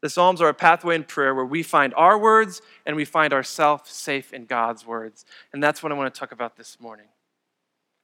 The 0.02 0.10
Psalms 0.10 0.42
are 0.42 0.50
a 0.50 0.52
pathway 0.52 0.96
in 0.96 1.04
prayer 1.04 1.34
where 1.34 1.46
we 1.46 1.62
find 1.62 1.94
our 1.94 2.18
words 2.18 2.60
and 2.84 2.94
we 2.94 3.06
find 3.06 3.32
ourselves 3.32 3.90
safe 3.90 4.34
in 4.34 4.44
God's 4.44 4.86
words. 4.86 5.24
And 5.50 5.62
that's 5.62 5.82
what 5.82 5.92
I 5.92 5.94
want 5.94 6.12
to 6.12 6.20
talk 6.20 6.30
about 6.30 6.58
this 6.58 6.78
morning. 6.78 7.06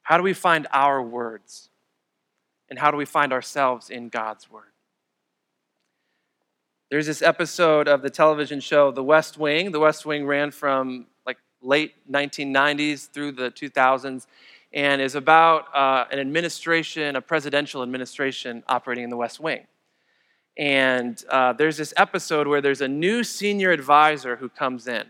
How 0.05 0.17
do 0.17 0.23
we 0.23 0.33
find 0.33 0.67
our 0.73 1.03
words? 1.03 1.69
And 2.71 2.79
how 2.79 2.91
do 2.91 2.97
we 2.97 3.05
find 3.05 3.35
ourselves 3.35 3.91
in 3.91 4.09
God's 4.09 4.51
word? 4.51 4.73
There's 6.91 7.07
this 7.07 7.21
episode 7.21 7.87
of 7.87 8.01
the 8.01 8.09
television 8.09 8.61
show 8.61 8.93
The 8.93 9.05
West 9.05 9.37
Wing. 9.37 9.73
The 9.73 9.81
West 9.81 10.07
Wing 10.07 10.25
ran 10.25 10.53
from 10.53 11.09
like 11.27 11.37
late 11.63 11.95
1990s 12.11 13.11
through 13.11 13.33
the 13.33 13.51
2000s 13.51 14.27
and 14.73 15.03
is 15.03 15.15
about 15.15 15.75
uh, 15.75 16.05
an 16.13 16.19
administration, 16.19 17.17
a 17.17 17.21
presidential 17.21 17.83
administration 17.83 18.63
operating 18.69 19.05
in 19.05 19.11
the 19.11 19.17
West 19.17 19.41
Wing. 19.41 19.67
And 20.57 21.23
uh, 21.29 21.53
there's 21.55 21.77
this 21.77 21.95
episode 21.97 22.47
where 22.47 22.61
there's 22.61 22.81
a 22.81 22.89
new 22.89 23.25
senior 23.25 23.71
advisor 23.71 24.37
who 24.37 24.49
comes 24.49 24.87
in, 24.87 25.07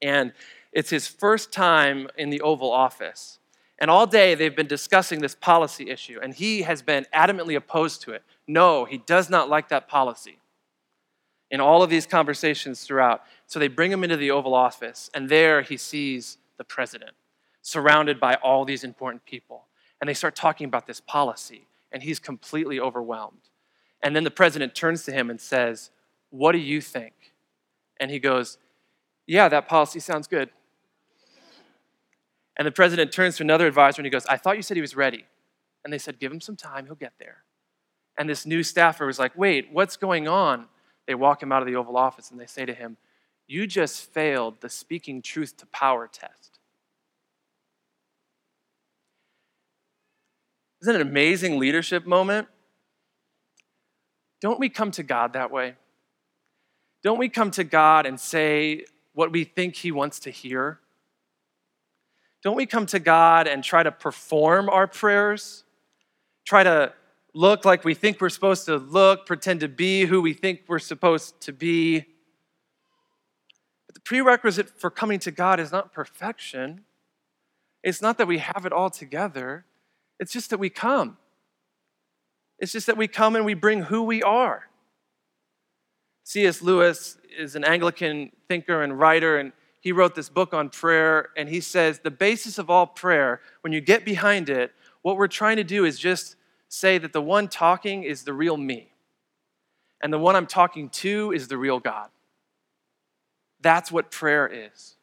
and 0.00 0.32
it's 0.72 0.90
his 0.90 1.06
first 1.06 1.52
time 1.52 2.08
in 2.16 2.30
the 2.30 2.40
Oval 2.40 2.70
Office. 2.70 3.38
And 3.78 3.90
all 3.90 4.06
day 4.06 4.34
they've 4.34 4.54
been 4.54 4.66
discussing 4.66 5.20
this 5.20 5.34
policy 5.34 5.90
issue, 5.90 6.18
and 6.22 6.34
he 6.34 6.62
has 6.62 6.82
been 6.82 7.06
adamantly 7.14 7.56
opposed 7.56 8.02
to 8.02 8.12
it. 8.12 8.22
No, 8.46 8.84
he 8.84 8.98
does 8.98 9.30
not 9.30 9.48
like 9.48 9.68
that 9.68 9.88
policy. 9.88 10.38
In 11.50 11.60
all 11.60 11.82
of 11.82 11.90
these 11.90 12.06
conversations 12.06 12.82
throughout. 12.82 13.22
So 13.52 13.58
they 13.58 13.68
bring 13.68 13.92
him 13.92 14.02
into 14.02 14.16
the 14.16 14.30
Oval 14.30 14.54
Office, 14.54 15.10
and 15.12 15.28
there 15.28 15.60
he 15.60 15.76
sees 15.76 16.38
the 16.56 16.64
president 16.64 17.10
surrounded 17.60 18.18
by 18.18 18.36
all 18.36 18.64
these 18.64 18.82
important 18.82 19.26
people. 19.26 19.66
And 20.00 20.08
they 20.08 20.14
start 20.14 20.34
talking 20.34 20.64
about 20.64 20.86
this 20.86 21.02
policy, 21.02 21.66
and 21.92 22.02
he's 22.02 22.18
completely 22.18 22.80
overwhelmed. 22.80 23.50
And 24.02 24.16
then 24.16 24.24
the 24.24 24.30
president 24.30 24.74
turns 24.74 25.04
to 25.04 25.12
him 25.12 25.28
and 25.28 25.38
says, 25.38 25.90
What 26.30 26.52
do 26.52 26.58
you 26.60 26.80
think? 26.80 27.12
And 28.00 28.10
he 28.10 28.18
goes, 28.18 28.56
Yeah, 29.26 29.50
that 29.50 29.68
policy 29.68 30.00
sounds 30.00 30.26
good. 30.26 30.48
And 32.56 32.66
the 32.66 32.72
president 32.72 33.12
turns 33.12 33.36
to 33.36 33.42
another 33.42 33.66
advisor 33.66 34.00
and 34.00 34.06
he 34.06 34.10
goes, 34.10 34.24
I 34.24 34.38
thought 34.38 34.56
you 34.56 34.62
said 34.62 34.78
he 34.78 34.80
was 34.80 34.96
ready. 34.96 35.26
And 35.84 35.92
they 35.92 35.98
said, 35.98 36.18
Give 36.18 36.32
him 36.32 36.40
some 36.40 36.56
time, 36.56 36.86
he'll 36.86 36.94
get 36.94 37.12
there. 37.18 37.44
And 38.16 38.30
this 38.30 38.46
new 38.46 38.62
staffer 38.62 39.04
was 39.04 39.18
like, 39.18 39.36
Wait, 39.36 39.68
what's 39.70 39.98
going 39.98 40.26
on? 40.26 40.68
They 41.06 41.14
walk 41.14 41.42
him 41.42 41.52
out 41.52 41.60
of 41.60 41.68
the 41.68 41.76
Oval 41.76 41.98
Office 41.98 42.30
and 42.30 42.40
they 42.40 42.46
say 42.46 42.64
to 42.64 42.72
him, 42.72 42.96
You 43.52 43.66
just 43.66 44.10
failed 44.14 44.62
the 44.62 44.70
speaking 44.70 45.20
truth 45.20 45.58
to 45.58 45.66
power 45.66 46.08
test. 46.10 46.58
Isn't 50.80 50.94
it 50.94 51.02
an 51.02 51.06
amazing 51.06 51.58
leadership 51.58 52.06
moment? 52.06 52.48
Don't 54.40 54.58
we 54.58 54.70
come 54.70 54.90
to 54.92 55.02
God 55.02 55.34
that 55.34 55.50
way? 55.50 55.74
Don't 57.02 57.18
we 57.18 57.28
come 57.28 57.50
to 57.50 57.62
God 57.62 58.06
and 58.06 58.18
say 58.18 58.86
what 59.12 59.30
we 59.30 59.44
think 59.44 59.76
He 59.76 59.92
wants 59.92 60.20
to 60.20 60.30
hear? 60.30 60.80
Don't 62.42 62.56
we 62.56 62.64
come 62.64 62.86
to 62.86 62.98
God 62.98 63.46
and 63.46 63.62
try 63.62 63.82
to 63.82 63.92
perform 63.92 64.70
our 64.70 64.86
prayers? 64.86 65.64
Try 66.46 66.62
to 66.62 66.94
look 67.34 67.66
like 67.66 67.84
we 67.84 67.92
think 67.92 68.18
we're 68.18 68.30
supposed 68.30 68.64
to 68.64 68.78
look, 68.78 69.26
pretend 69.26 69.60
to 69.60 69.68
be 69.68 70.06
who 70.06 70.22
we 70.22 70.32
think 70.32 70.62
we're 70.68 70.78
supposed 70.78 71.38
to 71.42 71.52
be? 71.52 72.06
Prerequisite 74.04 74.68
for 74.68 74.90
coming 74.90 75.18
to 75.20 75.30
God 75.30 75.60
is 75.60 75.72
not 75.72 75.92
perfection. 75.92 76.84
It's 77.82 78.02
not 78.02 78.18
that 78.18 78.26
we 78.26 78.38
have 78.38 78.66
it 78.66 78.72
all 78.72 78.90
together. 78.90 79.64
It's 80.18 80.32
just 80.32 80.50
that 80.50 80.58
we 80.58 80.70
come. 80.70 81.18
It's 82.58 82.72
just 82.72 82.86
that 82.86 82.96
we 82.96 83.08
come 83.08 83.34
and 83.36 83.44
we 83.44 83.54
bring 83.54 83.82
who 83.82 84.02
we 84.02 84.22
are. 84.22 84.68
C.S. 86.24 86.62
Lewis 86.62 87.18
is 87.36 87.56
an 87.56 87.64
Anglican 87.64 88.30
thinker 88.46 88.82
and 88.82 88.98
writer, 88.98 89.38
and 89.38 89.52
he 89.80 89.90
wrote 89.90 90.14
this 90.14 90.28
book 90.28 90.54
on 90.54 90.70
prayer. 90.70 91.30
And 91.36 91.48
he 91.48 91.60
says 91.60 91.98
the 91.98 92.10
basis 92.10 92.58
of 92.58 92.70
all 92.70 92.86
prayer, 92.86 93.40
when 93.62 93.72
you 93.72 93.80
get 93.80 94.04
behind 94.04 94.48
it, 94.48 94.72
what 95.02 95.16
we're 95.16 95.26
trying 95.26 95.56
to 95.56 95.64
do 95.64 95.84
is 95.84 95.98
just 95.98 96.36
say 96.68 96.98
that 96.98 97.12
the 97.12 97.20
one 97.20 97.48
talking 97.48 98.04
is 98.04 98.22
the 98.22 98.32
real 98.32 98.56
me, 98.56 98.92
and 100.00 100.12
the 100.12 100.18
one 100.18 100.36
I'm 100.36 100.46
talking 100.46 100.88
to 100.90 101.32
is 101.32 101.48
the 101.48 101.58
real 101.58 101.80
God. 101.80 102.08
That's 103.62 103.90
what 103.90 104.10
prayer 104.10 104.46
is. 104.46 104.96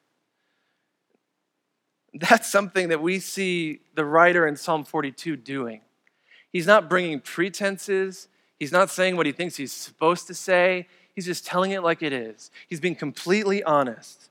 That's 2.14 2.52
something 2.52 2.90
that 2.90 3.02
we 3.02 3.20
see 3.20 3.80
the 3.96 4.06
writer 4.06 4.48
in 4.48 4.56
Psalm 4.56 4.84
42 4.84 5.36
doing. 5.36 5.82
He's 6.52 6.68
not 6.68 6.90
bringing 6.90 7.20
pretenses, 7.20 8.28
he's 8.60 8.72
not 8.72 8.90
saying 8.90 9.16
what 9.16 9.26
he 9.26 9.32
thinks 9.32 9.56
he's 9.56 9.74
supposed 9.74 10.28
to 10.28 10.34
say. 10.34 10.88
He's 11.16 11.26
just 11.26 11.46
telling 11.46 11.72
it 11.72 11.84
like 11.84 12.02
it 12.02 12.14
is. 12.14 12.50
He's 12.68 12.80
being 12.80 12.96
completely 12.96 13.62
honest. 13.64 14.30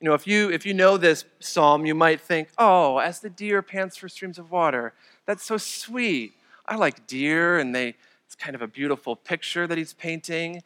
You 0.00 0.08
know, 0.08 0.14
if 0.14 0.26
you 0.26 0.50
if 0.50 0.64
you 0.64 0.72
know 0.72 0.96
this 0.96 1.24
psalm, 1.40 1.84
you 1.84 1.94
might 1.94 2.20
think, 2.20 2.48
"Oh, 2.56 2.98
as 2.98 3.20
the 3.20 3.28
deer 3.28 3.62
pants 3.62 3.96
for 3.96 4.08
streams 4.08 4.38
of 4.38 4.50
water." 4.50 4.94
That's 5.26 5.44
so 5.44 5.56
sweet. 5.56 6.32
I 6.66 6.76
like 6.76 7.06
deer 7.06 7.58
and 7.58 7.74
they 7.74 7.96
it's 8.26 8.36
kind 8.36 8.54
of 8.54 8.62
a 8.62 8.68
beautiful 8.68 9.16
picture 9.16 9.66
that 9.66 9.76
he's 9.76 9.92
painting. 9.92 10.62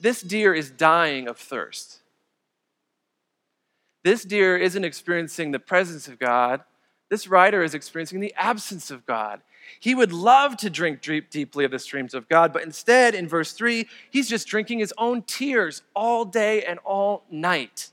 This 0.00 0.22
deer 0.22 0.54
is 0.54 0.70
dying 0.70 1.26
of 1.26 1.36
thirst. 1.36 2.01
This 4.04 4.24
deer 4.24 4.56
isn't 4.56 4.84
experiencing 4.84 5.50
the 5.50 5.58
presence 5.58 6.08
of 6.08 6.18
God. 6.18 6.62
This 7.08 7.28
writer 7.28 7.62
is 7.62 7.74
experiencing 7.74 8.20
the 8.20 8.34
absence 8.36 8.90
of 8.90 9.06
God. 9.06 9.42
He 9.78 9.94
would 9.94 10.12
love 10.12 10.56
to 10.58 10.70
drink 10.70 11.02
deep, 11.02 11.30
deeply 11.30 11.64
of 11.64 11.70
the 11.70 11.78
streams 11.78 12.14
of 12.14 12.28
God, 12.28 12.52
but 12.52 12.62
instead, 12.62 13.14
in 13.14 13.28
verse 13.28 13.52
3, 13.52 13.86
he's 14.10 14.28
just 14.28 14.48
drinking 14.48 14.80
his 14.80 14.94
own 14.98 15.22
tears 15.22 15.82
all 15.94 16.24
day 16.24 16.64
and 16.64 16.78
all 16.80 17.24
night. 17.30 17.90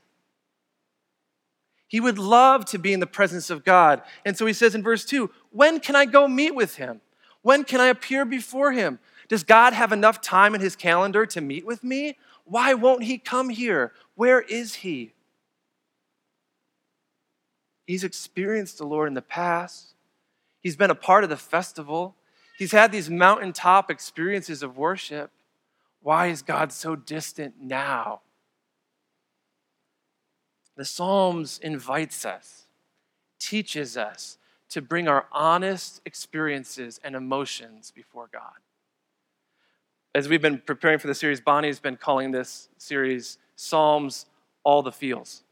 He 1.86 2.00
would 2.00 2.18
love 2.18 2.64
to 2.66 2.78
be 2.78 2.92
in 2.92 3.00
the 3.00 3.06
presence 3.06 3.50
of 3.50 3.64
God. 3.64 4.02
And 4.24 4.36
so 4.36 4.46
he 4.46 4.52
says 4.52 4.74
in 4.74 4.82
verse 4.82 5.04
2 5.04 5.30
When 5.50 5.80
can 5.80 5.96
I 5.96 6.06
go 6.06 6.28
meet 6.28 6.54
with 6.54 6.76
him? 6.76 7.00
When 7.42 7.64
can 7.64 7.80
I 7.80 7.86
appear 7.86 8.24
before 8.24 8.72
him? 8.72 8.98
Does 9.28 9.42
God 9.42 9.72
have 9.72 9.92
enough 9.92 10.20
time 10.20 10.54
in 10.54 10.60
his 10.60 10.76
calendar 10.76 11.26
to 11.26 11.40
meet 11.40 11.66
with 11.66 11.82
me? 11.82 12.16
Why 12.44 12.74
won't 12.74 13.04
he 13.04 13.18
come 13.18 13.48
here? 13.48 13.92
Where 14.14 14.40
is 14.40 14.76
he? 14.76 15.12
He's 17.90 18.04
experienced 18.04 18.78
the 18.78 18.86
Lord 18.86 19.08
in 19.08 19.14
the 19.14 19.20
past. 19.20 19.94
He's 20.60 20.76
been 20.76 20.92
a 20.92 20.94
part 20.94 21.24
of 21.24 21.30
the 21.30 21.36
festival. 21.36 22.14
He's 22.56 22.70
had 22.70 22.92
these 22.92 23.10
mountaintop 23.10 23.90
experiences 23.90 24.62
of 24.62 24.78
worship. 24.78 25.32
Why 26.00 26.28
is 26.28 26.40
God 26.40 26.70
so 26.70 26.94
distant 26.94 27.54
now? 27.60 28.20
The 30.76 30.84
Psalms 30.84 31.58
invites 31.60 32.24
us, 32.24 32.66
teaches 33.40 33.96
us 33.96 34.38
to 34.68 34.80
bring 34.80 35.08
our 35.08 35.26
honest 35.32 36.00
experiences 36.06 37.00
and 37.02 37.16
emotions 37.16 37.90
before 37.90 38.28
God. 38.32 38.60
As 40.14 40.28
we've 40.28 40.40
been 40.40 40.58
preparing 40.58 41.00
for 41.00 41.08
the 41.08 41.14
series, 41.16 41.40
Bonnie's 41.40 41.80
been 41.80 41.96
calling 41.96 42.30
this 42.30 42.68
series 42.78 43.38
Psalms 43.56 44.26
All 44.62 44.80
the 44.80 44.92
Feels 44.92 45.42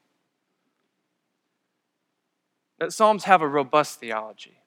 that 2.78 2.92
Psalms 2.92 3.25
have 3.25 3.42
a 3.42 3.49
robust 3.49 4.00
theology. 4.00 4.58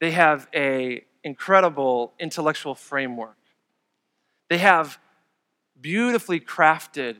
They 0.00 0.10
have 0.10 0.48
a 0.54 1.04
incredible 1.22 2.12
intellectual 2.18 2.74
framework. 2.74 3.36
They 4.50 4.58
have 4.58 4.98
beautifully 5.80 6.40
crafted 6.40 7.16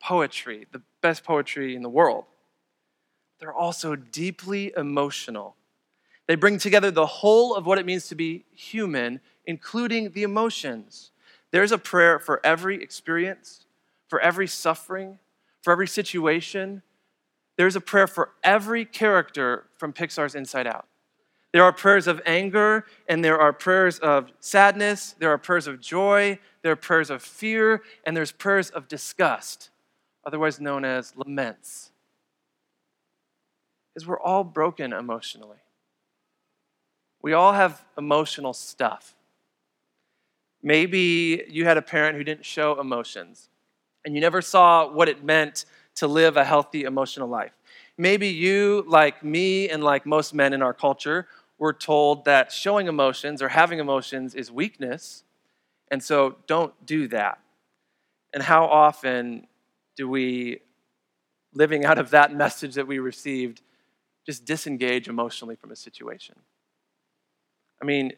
poetry, 0.00 0.66
the 0.70 0.82
best 1.00 1.24
poetry 1.24 1.74
in 1.74 1.82
the 1.82 1.88
world. 1.88 2.24
They're 3.40 3.54
also 3.54 3.96
deeply 3.96 4.72
emotional. 4.76 5.56
They 6.26 6.34
bring 6.34 6.58
together 6.58 6.90
the 6.90 7.06
whole 7.06 7.54
of 7.54 7.64
what 7.64 7.78
it 7.78 7.86
means 7.86 8.08
to 8.08 8.14
be 8.14 8.44
human, 8.52 9.20
including 9.46 10.10
the 10.10 10.24
emotions. 10.24 11.10
There's 11.50 11.72
a 11.72 11.78
prayer 11.78 12.18
for 12.18 12.44
every 12.44 12.82
experience, 12.82 13.64
for 14.08 14.20
every 14.20 14.46
suffering, 14.46 15.18
for 15.62 15.72
every 15.72 15.88
situation. 15.88 16.82
There's 17.58 17.74
a 17.74 17.80
prayer 17.80 18.06
for 18.06 18.30
every 18.44 18.84
character 18.84 19.64
from 19.76 19.92
Pixar's 19.92 20.36
Inside 20.36 20.68
Out. 20.68 20.86
There 21.52 21.64
are 21.64 21.72
prayers 21.72 22.06
of 22.06 22.22
anger, 22.24 22.84
and 23.08 23.24
there 23.24 23.38
are 23.38 23.52
prayers 23.52 23.98
of 23.98 24.30
sadness, 24.38 25.16
there 25.18 25.30
are 25.30 25.38
prayers 25.38 25.66
of 25.66 25.80
joy, 25.80 26.38
there 26.62 26.72
are 26.72 26.76
prayers 26.76 27.10
of 27.10 27.20
fear, 27.20 27.82
and 28.06 28.16
there's 28.16 28.30
prayers 28.30 28.70
of 28.70 28.86
disgust, 28.86 29.70
otherwise 30.24 30.60
known 30.60 30.84
as 30.84 31.14
laments. 31.16 31.90
Because 33.92 34.06
we're 34.06 34.20
all 34.20 34.44
broken 34.44 34.92
emotionally. 34.92 35.56
We 37.22 37.32
all 37.32 37.54
have 37.54 37.84
emotional 37.96 38.52
stuff. 38.52 39.16
Maybe 40.62 41.44
you 41.48 41.64
had 41.64 41.76
a 41.76 41.82
parent 41.82 42.16
who 42.16 42.22
didn't 42.22 42.44
show 42.44 42.78
emotions, 42.78 43.48
and 44.04 44.14
you 44.14 44.20
never 44.20 44.42
saw 44.42 44.88
what 44.88 45.08
it 45.08 45.24
meant 45.24 45.64
to 45.98 46.06
live 46.06 46.36
a 46.36 46.44
healthy 46.44 46.84
emotional 46.84 47.28
life. 47.28 47.52
Maybe 47.96 48.28
you, 48.28 48.84
like 48.86 49.24
me 49.24 49.68
and 49.68 49.82
like 49.82 50.06
most 50.06 50.32
men 50.34 50.52
in 50.52 50.62
our 50.62 50.72
culture, 50.72 51.26
were 51.58 51.72
told 51.72 52.24
that 52.24 52.52
showing 52.52 52.86
emotions 52.86 53.42
or 53.42 53.48
having 53.48 53.80
emotions 53.80 54.34
is 54.34 54.50
weakness, 54.50 55.24
and 55.90 56.02
so 56.02 56.36
don't 56.46 56.72
do 56.86 57.08
that. 57.08 57.38
And 58.32 58.42
how 58.42 58.66
often 58.66 59.46
do 59.96 60.08
we, 60.08 60.60
living 61.52 61.84
out 61.84 61.98
of 61.98 62.10
that 62.10 62.32
message 62.44 62.74
that 62.74 62.86
we 62.86 63.00
received, 63.00 63.62
just 64.24 64.44
disengage 64.44 65.08
emotionally 65.08 65.56
from 65.56 65.72
a 65.72 65.76
situation? 65.76 66.36
I 67.82 67.84
mean, 67.84 68.12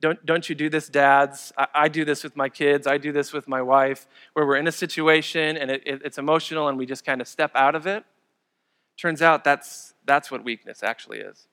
don't, 0.00 0.24
don't 0.24 0.48
you 0.48 0.54
do 0.54 0.68
this, 0.68 0.88
dads? 0.88 1.52
I, 1.56 1.66
I, 1.74 1.88
do 1.88 2.04
this 2.04 2.24
with 2.24 2.34
my 2.36 2.48
kids. 2.48 2.86
I 2.86 2.98
do 2.98 3.12
this 3.12 3.32
with 3.32 3.46
my 3.46 3.60
wife, 3.60 4.08
where 4.32 4.46
we're 4.46 4.56
in 4.56 4.66
a 4.66 4.72
situation 4.72 5.56
and 5.56 5.70
it, 5.70 5.82
it, 5.86 6.02
it's 6.04 6.18
emotional 6.18 6.68
and 6.68 6.78
we 6.78 6.86
just 6.86 7.04
kind 7.04 7.20
of 7.20 7.28
step 7.28 7.50
out 7.54 7.74
of 7.74 7.86
it. 7.86 8.04
Turns 8.96 9.22
out 9.22 9.44
that's, 9.44 9.94
that's 10.04 10.30
what 10.30 10.42
weakness 10.42 10.82
actually 10.82 11.18
is 11.18 11.46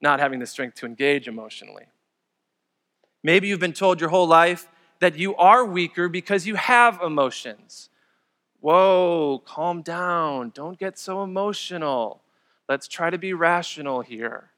not 0.00 0.20
having 0.20 0.38
the 0.38 0.46
strength 0.46 0.76
to 0.76 0.86
engage 0.86 1.28
emotionally. 1.28 1.84
Maybe 3.22 3.48
you've 3.48 3.60
been 3.60 3.72
told 3.72 4.00
your 4.00 4.10
whole 4.10 4.26
life 4.26 4.68
that 5.00 5.18
you 5.18 5.34
are 5.36 5.64
weaker 5.64 6.08
because 6.08 6.46
you 6.46 6.54
have 6.54 7.00
emotions. 7.02 7.90
Whoa, 8.60 9.42
calm 9.44 9.82
down. 9.82 10.52
Don't 10.54 10.78
get 10.78 10.98
so 10.98 11.22
emotional. 11.22 12.22
Let's 12.68 12.88
try 12.88 13.10
to 13.10 13.18
be 13.18 13.34
rational 13.34 14.00
here. 14.00 14.50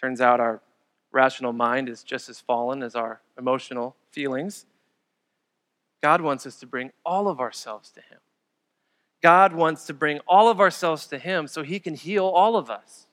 Turns 0.00 0.20
out 0.20 0.40
our 0.40 0.60
rational 1.12 1.52
mind 1.52 1.88
is 1.88 2.02
just 2.02 2.28
as 2.28 2.40
fallen 2.40 2.82
as 2.82 2.94
our 2.94 3.20
emotional 3.38 3.94
feelings. 4.10 4.66
God 6.02 6.20
wants 6.20 6.46
us 6.46 6.56
to 6.60 6.66
bring 6.66 6.90
all 7.04 7.28
of 7.28 7.38
ourselves 7.38 7.90
to 7.92 8.00
Him. 8.00 8.18
God 9.22 9.52
wants 9.52 9.86
to 9.86 9.94
bring 9.94 10.18
all 10.26 10.48
of 10.48 10.58
ourselves 10.60 11.06
to 11.08 11.18
Him 11.18 11.46
so 11.46 11.62
He 11.62 11.78
can 11.78 11.94
heal 11.94 12.26
all 12.26 12.56
of 12.56 12.70
us. 12.70 13.06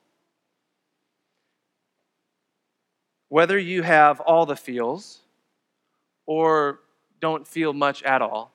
Whether 3.28 3.58
you 3.58 3.82
have 3.82 4.18
all 4.20 4.44
the 4.44 4.56
feels 4.56 5.20
or 6.26 6.80
don't 7.20 7.46
feel 7.46 7.72
much 7.72 8.02
at 8.02 8.22
all, 8.22 8.52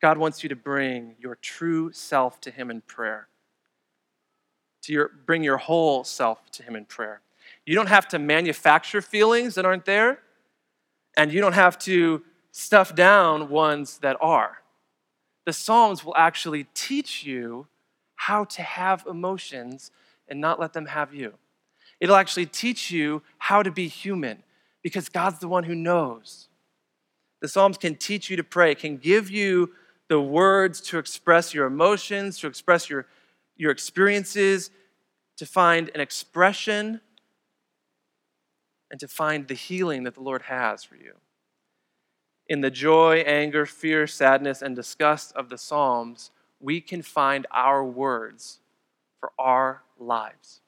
God 0.00 0.18
wants 0.18 0.42
you 0.42 0.48
to 0.48 0.56
bring 0.56 1.14
your 1.20 1.36
true 1.36 1.92
self 1.92 2.40
to 2.40 2.50
Him 2.50 2.72
in 2.72 2.80
prayer. 2.80 3.28
To 4.82 4.92
your, 4.92 5.10
bring 5.26 5.44
your 5.44 5.58
whole 5.58 6.02
self 6.02 6.50
to 6.52 6.64
Him 6.64 6.74
in 6.74 6.86
prayer. 6.86 7.20
You 7.64 7.74
don't 7.74 7.88
have 7.88 8.08
to 8.08 8.18
manufacture 8.18 9.00
feelings 9.00 9.54
that 9.54 9.64
aren't 9.64 9.84
there, 9.84 10.18
and 11.16 11.32
you 11.32 11.40
don't 11.40 11.52
have 11.52 11.78
to 11.80 12.22
stuff 12.50 12.94
down 12.94 13.48
ones 13.48 13.98
that 13.98 14.16
are. 14.20 14.58
The 15.46 15.52
Psalms 15.52 16.04
will 16.04 16.16
actually 16.16 16.66
teach 16.74 17.24
you 17.24 17.66
how 18.14 18.44
to 18.44 18.62
have 18.62 19.04
emotions 19.08 19.90
and 20.28 20.40
not 20.40 20.60
let 20.60 20.72
them 20.72 20.86
have 20.86 21.14
you. 21.14 21.34
It'll 22.00 22.16
actually 22.16 22.46
teach 22.46 22.90
you 22.90 23.22
how 23.38 23.62
to 23.62 23.70
be 23.70 23.88
human 23.88 24.42
because 24.82 25.08
God's 25.08 25.38
the 25.38 25.48
one 25.48 25.64
who 25.64 25.74
knows. 25.74 26.48
The 27.40 27.48
Psalms 27.48 27.78
can 27.78 27.96
teach 27.96 28.30
you 28.30 28.36
to 28.36 28.44
pray, 28.44 28.74
can 28.74 28.96
give 28.96 29.30
you 29.30 29.70
the 30.08 30.20
words 30.20 30.80
to 30.80 30.98
express 30.98 31.54
your 31.54 31.66
emotions, 31.66 32.38
to 32.40 32.46
express 32.46 32.90
your, 32.90 33.06
your 33.56 33.70
experiences, 33.70 34.70
to 35.36 35.46
find 35.46 35.90
an 35.94 36.00
expression, 36.00 37.00
and 38.92 39.00
to 39.00 39.08
find 39.08 39.48
the 39.48 39.54
healing 39.54 40.04
that 40.04 40.14
the 40.14 40.20
Lord 40.20 40.42
has 40.42 40.84
for 40.84 40.96
you. 40.96 41.14
In 42.46 42.60
the 42.60 42.70
joy, 42.70 43.20
anger, 43.26 43.64
fear, 43.64 44.06
sadness, 44.06 44.60
and 44.60 44.76
disgust 44.76 45.32
of 45.34 45.48
the 45.48 45.56
Psalms, 45.56 46.30
we 46.60 46.82
can 46.82 47.00
find 47.00 47.46
our 47.50 47.82
words 47.82 48.60
for 49.18 49.32
our 49.38 49.82
lives. 49.98 50.60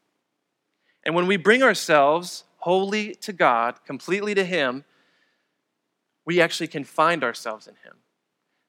And 1.04 1.14
when 1.14 1.26
we 1.26 1.36
bring 1.36 1.62
ourselves 1.62 2.44
wholly 2.58 3.14
to 3.16 3.32
God, 3.34 3.84
completely 3.84 4.34
to 4.34 4.44
Him, 4.44 4.84
we 6.24 6.40
actually 6.40 6.68
can 6.68 6.84
find 6.84 7.22
ourselves 7.22 7.66
in 7.66 7.74
Him. 7.84 7.96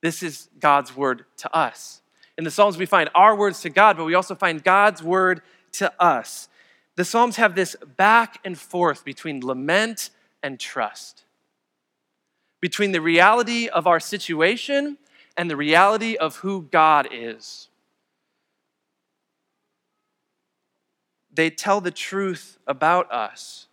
This 0.02 0.22
is 0.22 0.50
God's 0.60 0.96
word 0.96 1.24
to 1.38 1.56
us. 1.56 2.02
In 2.38 2.44
the 2.44 2.52
Psalms, 2.52 2.78
we 2.78 2.86
find 2.86 3.10
our 3.16 3.34
words 3.34 3.62
to 3.62 3.70
God, 3.70 3.96
but 3.96 4.04
we 4.04 4.16
also 4.16 4.36
find 4.36 4.62
God's 4.62 5.02
word 5.02 5.42
to 5.74 5.94
us. 5.98 6.50
The 6.96 7.06
Psalms 7.06 7.36
have 7.36 7.56
this 7.56 7.76
back 7.98 8.40
and 8.46 8.58
forth 8.58 9.04
between 9.04 9.46
lament 9.46 10.10
and 10.42 10.60
trust, 10.60 11.24
between 12.62 12.92
the 12.92 13.02
reality 13.02 13.68
of 13.68 13.86
our 13.88 14.00
situation 14.00 14.98
and 15.36 15.50
the 15.50 15.58
reality 15.58 16.16
of 16.16 16.38
who 16.38 16.64
God 16.72 17.08
is. 17.12 17.70
they 21.36 21.50
tell 21.50 21.82
the 21.82 21.92
truth 21.92 22.58
about 22.66 23.12
us, 23.12 23.68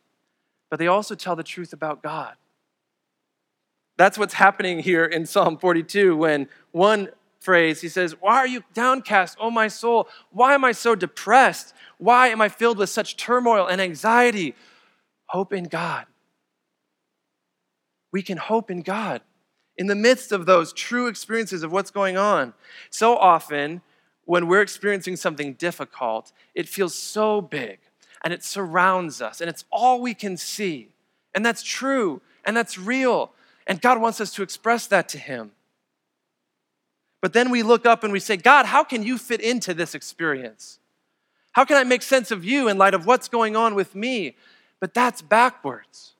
but 0.69 0.79
they 0.79 0.89
also 0.89 1.15
tell 1.15 1.37
the 1.37 1.43
truth 1.43 1.73
about 1.73 2.03
God. 2.03 2.35
That's 3.97 4.19
what's 4.19 4.35
happening 4.35 4.81
here 4.81 5.05
in 5.05 5.27
Psalm 5.27 5.59
42 5.59 6.17
when 6.17 6.49
one 6.73 7.09
phrase, 7.43 7.81
he 7.81 7.89
says, 7.89 8.21
Why 8.21 8.37
are 8.37 8.47
you 8.47 8.63
downcast, 8.75 9.37
O 9.41 9.51
my 9.51 9.69
soul? 9.69 10.09
Why 10.31 10.55
am 10.55 10.65
I 10.65 10.73
so 10.73 10.95
depressed? 10.95 11.75
Why 11.99 12.29
am 12.29 12.41
I 12.41 12.49
filled 12.49 12.79
with 12.79 12.91
such 12.91 13.17
turmoil 13.17 13.67
and 13.67 13.81
anxiety? 13.81 14.55
Hope 15.27 15.53
in 15.53 15.65
God. 15.65 16.07
We 18.13 18.23
can 18.23 18.39
hope 18.39 18.71
in 18.71 18.83
God 18.83 19.23
in 19.77 19.87
the 19.87 19.95
midst 19.95 20.33
of 20.33 20.47
those 20.47 20.73
true 20.73 21.07
experiences 21.07 21.63
of 21.63 21.73
what's 21.73 21.91
going 21.91 22.17
on. 22.17 22.55
So 22.91 23.17
often, 23.17 23.81
when 24.25 24.47
we're 24.47 24.61
experiencing 24.61 25.17
something 25.17 25.55
difficult, 25.55 26.33
it 26.55 26.69
feels 26.69 26.95
so 26.95 27.41
big 27.41 27.79
and 28.23 28.33
it 28.33 28.45
surrounds 28.45 29.21
us 29.21 29.41
and 29.41 29.49
it's 29.51 29.65
all 29.73 30.01
we 30.01 30.15
can 30.15 30.37
see. 30.37 30.91
And 31.35 31.45
that's 31.45 31.63
true 31.63 32.21
and 32.45 32.57
that's 32.57 32.79
real. 32.79 33.33
And 33.67 33.81
God 33.81 34.01
wants 34.01 34.21
us 34.21 34.33
to 34.35 34.43
express 34.43 34.87
that 34.89 35.09
to 35.11 35.19
Him. 35.19 35.53
But 37.23 37.33
then 37.33 37.51
we 37.51 37.63
look 37.63 37.87
up 37.87 38.05
and 38.05 38.13
we 38.13 38.21
say, 38.21 38.37
God, 38.37 38.67
how 38.67 38.85
can 38.85 39.03
you 39.03 39.17
fit 39.17 39.41
into 39.41 39.73
this 39.73 39.95
experience? 39.95 40.81
How 41.53 41.65
can 41.65 41.77
I 41.77 41.85
make 41.85 42.03
sense 42.03 42.31
of 42.31 42.45
you 42.45 42.69
in 42.69 42.77
light 42.77 42.93
of 42.93 43.07
what's 43.07 43.29
going 43.29 43.57
on 43.57 43.75
with 43.75 43.95
me? 43.95 44.37
But 44.81 44.93
that's 44.93 45.23
backwards. 45.23 46.13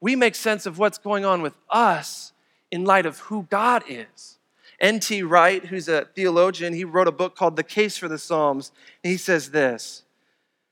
We 0.00 0.16
make 0.16 0.34
sense 0.34 0.66
of 0.66 0.78
what's 0.78 0.98
going 0.98 1.24
on 1.24 1.40
with 1.40 1.54
us 1.70 2.32
in 2.70 2.84
light 2.84 3.06
of 3.06 3.20
who 3.20 3.46
God 3.48 3.84
is. 3.88 4.38
N.T. 4.80 5.22
Wright, 5.22 5.66
who's 5.66 5.88
a 5.88 6.06
theologian, 6.16 6.72
he 6.72 6.84
wrote 6.84 7.06
a 7.06 7.12
book 7.12 7.36
called 7.36 7.56
The 7.56 7.62
Case 7.62 7.96
for 7.98 8.08
the 8.08 8.18
Psalms. 8.18 8.72
And 9.04 9.10
he 9.10 9.18
says 9.18 9.50
this 9.50 10.02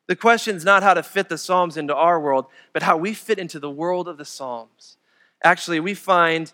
The 0.08 0.16
question 0.16 0.56
is 0.56 0.64
not 0.64 0.82
how 0.82 0.94
to 0.94 1.02
fit 1.02 1.28
the 1.28 1.38
Psalms 1.38 1.76
into 1.76 1.94
our 1.94 2.18
world, 2.18 2.46
but 2.72 2.82
how 2.82 2.96
we 2.96 3.14
fit 3.14 3.38
into 3.38 3.60
the 3.60 3.70
world 3.70 4.08
of 4.08 4.16
the 4.16 4.24
Psalms. 4.24 4.96
Actually, 5.44 5.78
we 5.78 5.94
find, 5.94 6.52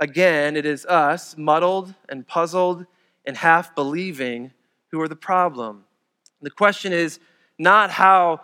again, 0.00 0.56
it 0.56 0.66
is 0.66 0.84
us, 0.86 1.36
muddled 1.36 1.94
and 2.08 2.26
puzzled 2.26 2.86
and 3.24 3.36
half 3.36 3.74
believing, 3.74 4.52
who 4.90 5.00
are 5.00 5.08
the 5.08 5.14
problem. 5.14 5.84
The 6.42 6.50
question 6.50 6.92
is 6.92 7.20
not 7.58 7.90
how 7.90 8.40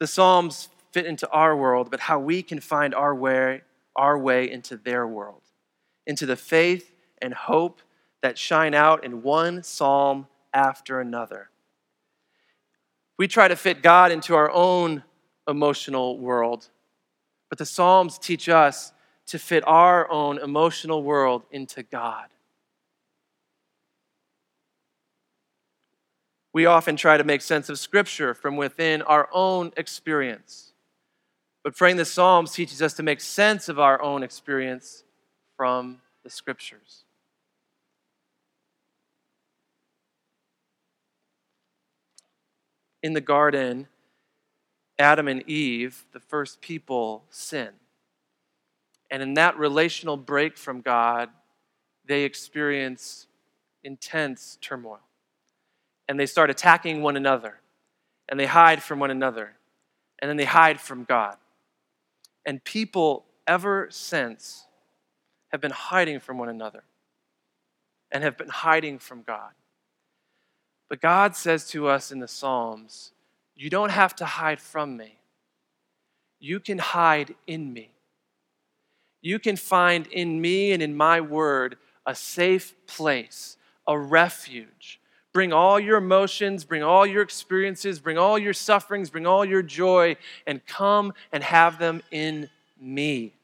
the 0.00 0.06
Psalms 0.06 0.70
fit 0.92 1.06
into 1.06 1.28
our 1.30 1.56
world, 1.56 1.90
but 1.90 2.00
how 2.00 2.18
we 2.18 2.42
can 2.42 2.58
find 2.58 2.94
our 2.94 3.14
way, 3.14 3.62
our 3.94 4.18
way 4.18 4.50
into 4.50 4.76
their 4.76 5.06
world, 5.06 5.42
into 6.06 6.24
the 6.24 6.36
faith 6.36 6.90
and 7.20 7.34
hope 7.34 7.80
that 8.22 8.38
shine 8.38 8.74
out 8.74 9.04
in 9.04 9.22
one 9.22 9.62
psalm 9.62 10.26
after 10.52 11.00
another. 11.00 11.50
We 13.18 13.28
try 13.28 13.48
to 13.48 13.56
fit 13.56 13.82
God 13.82 14.10
into 14.10 14.34
our 14.34 14.50
own 14.50 15.04
emotional 15.46 16.18
world, 16.18 16.70
but 17.50 17.58
the 17.58 17.66
Psalms 17.66 18.18
teach 18.18 18.48
us 18.48 18.93
to 19.26 19.38
fit 19.38 19.64
our 19.66 20.10
own 20.10 20.38
emotional 20.38 21.02
world 21.02 21.44
into 21.50 21.82
God. 21.82 22.28
We 26.52 26.66
often 26.66 26.96
try 26.96 27.16
to 27.16 27.24
make 27.24 27.42
sense 27.42 27.68
of 27.68 27.80
Scripture 27.80 28.32
from 28.32 28.56
within 28.56 29.02
our 29.02 29.28
own 29.32 29.72
experience. 29.76 30.72
But 31.64 31.76
praying 31.76 31.96
the 31.96 32.04
Psalms 32.04 32.52
teaches 32.52 32.80
us 32.80 32.94
to 32.94 33.02
make 33.02 33.20
sense 33.20 33.68
of 33.68 33.80
our 33.80 34.00
own 34.00 34.22
experience 34.22 35.02
from 35.56 36.00
the 36.22 36.30
Scriptures. 36.30 37.04
In 43.02 43.14
the 43.14 43.20
garden, 43.20 43.88
Adam 44.98 45.26
and 45.26 45.42
Eve, 45.48 46.04
the 46.12 46.20
first 46.20 46.60
people, 46.60 47.24
sin. 47.30 47.70
And 49.14 49.22
in 49.22 49.34
that 49.34 49.56
relational 49.56 50.16
break 50.16 50.58
from 50.58 50.80
God, 50.80 51.28
they 52.04 52.24
experience 52.24 53.28
intense 53.84 54.58
turmoil 54.60 54.98
and 56.08 56.18
they 56.18 56.26
start 56.26 56.50
attacking 56.50 57.00
one 57.00 57.16
another 57.16 57.60
and 58.28 58.40
they 58.40 58.46
hide 58.46 58.82
from 58.82 58.98
one 58.98 59.12
another 59.12 59.52
and 60.18 60.28
then 60.28 60.36
they 60.36 60.44
hide 60.44 60.80
from 60.80 61.04
God. 61.04 61.36
And 62.44 62.64
people 62.64 63.24
ever 63.46 63.86
since 63.88 64.66
have 65.52 65.60
been 65.60 65.70
hiding 65.70 66.18
from 66.18 66.36
one 66.36 66.48
another 66.48 66.82
and 68.10 68.24
have 68.24 68.36
been 68.36 68.48
hiding 68.48 68.98
from 68.98 69.22
God. 69.22 69.52
But 70.88 71.00
God 71.00 71.36
says 71.36 71.68
to 71.68 71.86
us 71.86 72.10
in 72.10 72.18
the 72.18 72.26
Psalms, 72.26 73.12
You 73.54 73.70
don't 73.70 73.92
have 73.92 74.16
to 74.16 74.24
hide 74.24 74.60
from 74.60 74.96
me. 74.96 75.18
You 76.40 76.58
can 76.58 76.78
hide 76.78 77.36
in 77.46 77.72
me. 77.72 77.93
You 79.24 79.40
can 79.40 79.56
find 79.56 80.06
in 80.06 80.40
me 80.40 80.70
and 80.70 80.80
in 80.80 80.96
my 80.96 81.20
word 81.20 81.78
a 82.06 82.14
safe 82.14 82.74
place, 82.86 83.56
a 83.88 83.98
refuge, 83.98 85.00
Bring 85.34 85.52
all 85.52 85.80
your 85.80 85.98
emotions, 85.98 86.64
bring 86.64 86.84
all 86.84 87.04
your 87.04 87.20
experiences, 87.20 87.98
bring 87.98 88.16
all 88.16 88.38
your 88.38 88.52
sufferings, 88.52 89.10
bring 89.10 89.26
all 89.26 89.44
your 89.44 89.62
joy, 89.62 90.16
and 90.46 90.64
come 90.64 91.12
and 91.32 91.42
have 91.42 91.80
them 91.80 92.02
in 92.12 92.48
me. 92.80 93.34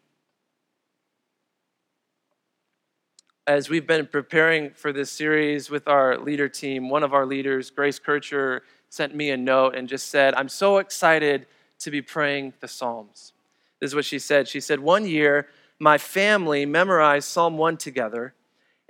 As 3.44 3.68
we've 3.68 3.88
been 3.88 4.06
preparing 4.06 4.70
for 4.70 4.92
this 4.92 5.10
series 5.10 5.68
with 5.68 5.88
our 5.88 6.16
leader 6.16 6.48
team, 6.48 6.88
one 6.88 7.02
of 7.02 7.12
our 7.12 7.26
leaders, 7.26 7.70
Grace 7.70 7.98
Kircher, 7.98 8.62
sent 8.88 9.12
me 9.12 9.30
a 9.30 9.36
note 9.36 9.74
and 9.74 9.88
just 9.88 10.10
said, 10.10 10.34
I'm 10.34 10.48
so 10.48 10.78
excited 10.78 11.46
to 11.80 11.90
be 11.90 12.00
praying 12.00 12.52
the 12.60 12.68
Psalms. 12.68 13.32
This 13.80 13.90
is 13.90 13.94
what 13.96 14.04
she 14.04 14.20
said. 14.20 14.46
She 14.46 14.60
said, 14.60 14.78
One 14.78 15.08
year, 15.08 15.48
my 15.80 15.96
family 15.98 16.66
memorized 16.66 17.26
Psalm 17.26 17.56
1 17.56 17.78
together 17.78 18.34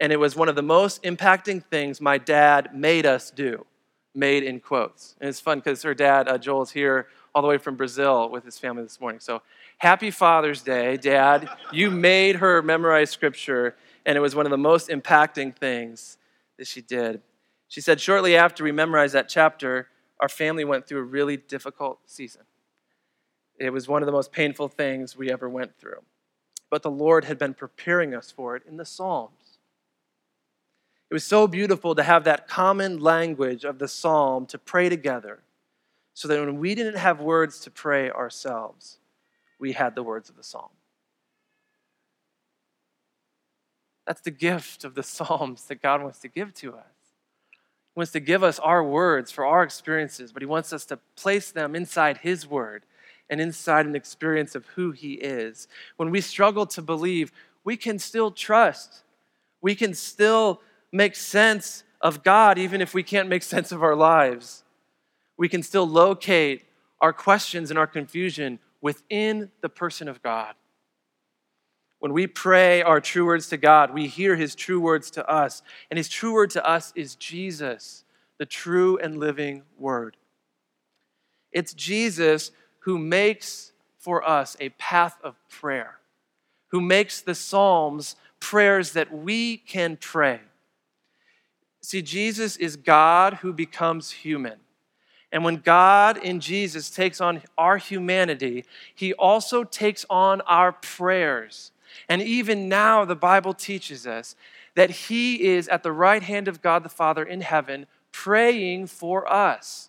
and 0.00 0.12
it 0.12 0.16
was 0.16 0.34
one 0.34 0.48
of 0.48 0.56
the 0.56 0.62
most 0.62 1.02
impacting 1.02 1.62
things 1.62 2.00
my 2.00 2.18
dad 2.18 2.74
made 2.74 3.04
us 3.04 3.30
do, 3.30 3.66
made 4.14 4.42
in 4.42 4.58
quotes. 4.58 5.14
And 5.20 5.28
it's 5.28 5.40
fun 5.40 5.58
because 5.58 5.82
her 5.82 5.94
dad, 5.94 6.26
uh, 6.26 6.38
Joel's 6.38 6.72
here 6.72 7.06
all 7.34 7.42
the 7.42 7.48
way 7.48 7.58
from 7.58 7.76
Brazil 7.76 8.30
with 8.30 8.44
his 8.44 8.58
family 8.58 8.82
this 8.82 9.00
morning. 9.00 9.20
So 9.20 9.42
happy 9.78 10.10
Father's 10.10 10.62
Day, 10.62 10.96
Dad. 10.96 11.48
you 11.70 11.90
made 11.90 12.36
her 12.36 12.62
memorize 12.62 13.10
scripture, 13.10 13.76
and 14.06 14.16
it 14.16 14.20
was 14.20 14.34
one 14.34 14.46
of 14.46 14.50
the 14.50 14.58
most 14.58 14.88
impacting 14.88 15.54
things 15.54 16.16
that 16.58 16.66
she 16.66 16.80
did. 16.80 17.20
She 17.68 17.80
said, 17.80 18.00
shortly 18.00 18.36
after 18.36 18.64
we 18.64 18.72
memorized 18.72 19.14
that 19.14 19.28
chapter, 19.28 19.88
our 20.18 20.28
family 20.28 20.64
went 20.64 20.88
through 20.88 21.00
a 21.00 21.04
really 21.04 21.36
difficult 21.36 22.00
season. 22.06 22.42
It 23.58 23.70
was 23.70 23.86
one 23.86 24.02
of 24.02 24.06
the 24.06 24.12
most 24.12 24.32
painful 24.32 24.68
things 24.68 25.16
we 25.16 25.30
ever 25.30 25.48
went 25.48 25.78
through. 25.78 26.00
But 26.70 26.82
the 26.82 26.90
Lord 26.90 27.24
had 27.24 27.38
been 27.38 27.54
preparing 27.54 28.14
us 28.14 28.30
for 28.30 28.56
it 28.56 28.62
in 28.66 28.76
the 28.76 28.84
Psalms. 28.84 29.58
It 31.10 31.14
was 31.14 31.24
so 31.24 31.48
beautiful 31.48 31.96
to 31.96 32.04
have 32.04 32.22
that 32.24 32.46
common 32.46 33.00
language 33.00 33.64
of 33.64 33.80
the 33.80 33.88
psalm 33.88 34.46
to 34.46 34.58
pray 34.58 34.88
together 34.88 35.40
so 36.14 36.28
that 36.28 36.38
when 36.38 36.60
we 36.60 36.76
didn't 36.76 36.98
have 36.98 37.20
words 37.20 37.58
to 37.60 37.70
pray 37.70 38.10
ourselves, 38.10 38.98
we 39.58 39.72
had 39.72 39.96
the 39.96 40.04
words 40.04 40.30
of 40.30 40.36
the 40.36 40.44
psalm. 40.44 40.70
That's 44.10 44.22
the 44.22 44.32
gift 44.32 44.82
of 44.82 44.96
the 44.96 45.04
Psalms 45.04 45.66
that 45.66 45.82
God 45.82 46.02
wants 46.02 46.18
to 46.18 46.28
give 46.28 46.52
to 46.54 46.74
us. 46.74 46.84
He 47.52 47.98
wants 47.98 48.10
to 48.10 48.18
give 48.18 48.42
us 48.42 48.58
our 48.58 48.82
words 48.82 49.30
for 49.30 49.46
our 49.46 49.62
experiences, 49.62 50.32
but 50.32 50.42
He 50.42 50.46
wants 50.46 50.72
us 50.72 50.84
to 50.86 50.98
place 51.14 51.52
them 51.52 51.76
inside 51.76 52.18
His 52.18 52.44
word 52.44 52.84
and 53.30 53.40
inside 53.40 53.86
an 53.86 53.96
experience 53.96 54.54
of 54.54 54.66
who 54.66 54.90
He 54.90 55.14
is. 55.14 55.68
When 55.96 56.10
we 56.10 56.20
struggle 56.20 56.66
to 56.66 56.82
believe, 56.82 57.32
we 57.64 57.76
can 57.76 57.98
still 57.98 58.30
trust. 58.30 59.02
We 59.62 59.74
can 59.74 59.94
still 59.94 60.60
make 60.92 61.14
sense 61.14 61.84
of 62.00 62.22
God 62.22 62.58
even 62.58 62.80
if 62.80 62.92
we 62.92 63.02
can't 63.02 63.28
make 63.28 63.42
sense 63.42 63.72
of 63.72 63.82
our 63.82 63.94
lives. 63.94 64.64
We 65.36 65.48
can 65.48 65.62
still 65.62 65.88
locate 65.88 66.64
our 67.00 67.12
questions 67.12 67.70
and 67.70 67.78
our 67.78 67.86
confusion 67.86 68.58
within 68.80 69.50
the 69.60 69.68
person 69.68 70.08
of 70.08 70.22
God. 70.22 70.54
When 71.98 72.14
we 72.14 72.26
pray 72.26 72.82
our 72.82 73.00
true 73.00 73.26
words 73.26 73.48
to 73.48 73.58
God, 73.58 73.92
we 73.92 74.06
hear 74.06 74.34
his 74.34 74.54
true 74.54 74.80
words 74.80 75.10
to 75.12 75.28
us. 75.28 75.62
And 75.90 75.98
his 75.98 76.08
true 76.08 76.32
word 76.32 76.50
to 76.50 76.66
us 76.66 76.92
is 76.96 77.14
Jesus, 77.14 78.04
the 78.38 78.46
true 78.46 78.96
and 78.98 79.18
living 79.18 79.62
word. 79.78 80.16
It's 81.52 81.74
Jesus 81.74 82.52
who 82.80 82.98
makes 82.98 83.72
for 83.98 84.26
us 84.26 84.56
a 84.60 84.70
path 84.70 85.18
of 85.22 85.36
prayer, 85.48 85.98
who 86.68 86.80
makes 86.80 87.20
the 87.20 87.34
Psalms 87.34 88.16
prayers 88.40 88.92
that 88.92 89.12
we 89.12 89.58
can 89.58 89.96
pray. 89.96 90.40
See, 91.82 92.02
Jesus 92.02 92.56
is 92.56 92.76
God 92.76 93.34
who 93.34 93.52
becomes 93.52 94.10
human. 94.10 94.58
And 95.32 95.44
when 95.44 95.56
God 95.56 96.16
in 96.16 96.40
Jesus 96.40 96.90
takes 96.90 97.20
on 97.20 97.42
our 97.56 97.76
humanity, 97.76 98.64
he 98.94 99.12
also 99.14 99.62
takes 99.64 100.04
on 100.10 100.40
our 100.42 100.72
prayers. 100.72 101.72
And 102.08 102.20
even 102.20 102.68
now, 102.68 103.04
the 103.04 103.16
Bible 103.16 103.54
teaches 103.54 104.06
us 104.06 104.34
that 104.74 104.90
he 104.90 105.48
is 105.48 105.68
at 105.68 105.82
the 105.82 105.92
right 105.92 106.22
hand 106.22 106.48
of 106.48 106.62
God 106.62 106.82
the 106.82 106.88
Father 106.88 107.22
in 107.22 107.42
heaven, 107.42 107.86
praying 108.12 108.86
for 108.86 109.30
us. 109.32 109.88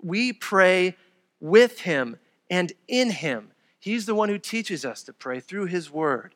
We 0.00 0.32
pray 0.32 0.96
with 1.40 1.80
him 1.80 2.18
and 2.50 2.72
in 2.88 3.10
him. 3.10 3.50
He's 3.78 4.06
the 4.06 4.14
one 4.14 4.28
who 4.28 4.38
teaches 4.38 4.84
us 4.84 5.02
to 5.04 5.12
pray 5.12 5.40
through 5.40 5.66
his 5.66 5.90
word. 5.90 6.34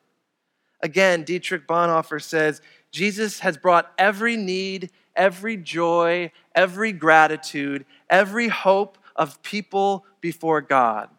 Again, 0.81 1.23
Dietrich 1.23 1.67
Bonhoeffer 1.67 2.21
says 2.21 2.61
Jesus 2.91 3.39
has 3.39 3.57
brought 3.57 3.91
every 3.97 4.35
need, 4.35 4.89
every 5.15 5.57
joy, 5.57 6.31
every 6.55 6.91
gratitude, 6.91 7.85
every 8.09 8.47
hope 8.47 8.97
of 9.15 9.41
people 9.43 10.05
before 10.21 10.61
God. 10.61 11.09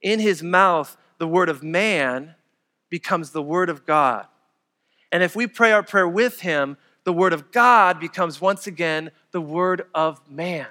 In 0.00 0.20
his 0.20 0.42
mouth, 0.42 0.96
the 1.18 1.28
word 1.28 1.48
of 1.48 1.62
man 1.62 2.34
becomes 2.88 3.30
the 3.30 3.42
word 3.42 3.68
of 3.68 3.84
God. 3.84 4.26
And 5.12 5.22
if 5.22 5.34
we 5.34 5.46
pray 5.46 5.72
our 5.72 5.82
prayer 5.82 6.08
with 6.08 6.40
him, 6.40 6.76
the 7.04 7.12
word 7.12 7.32
of 7.32 7.50
God 7.50 7.98
becomes 7.98 8.40
once 8.40 8.66
again 8.66 9.10
the 9.32 9.40
word 9.40 9.86
of 9.94 10.20
man. 10.30 10.66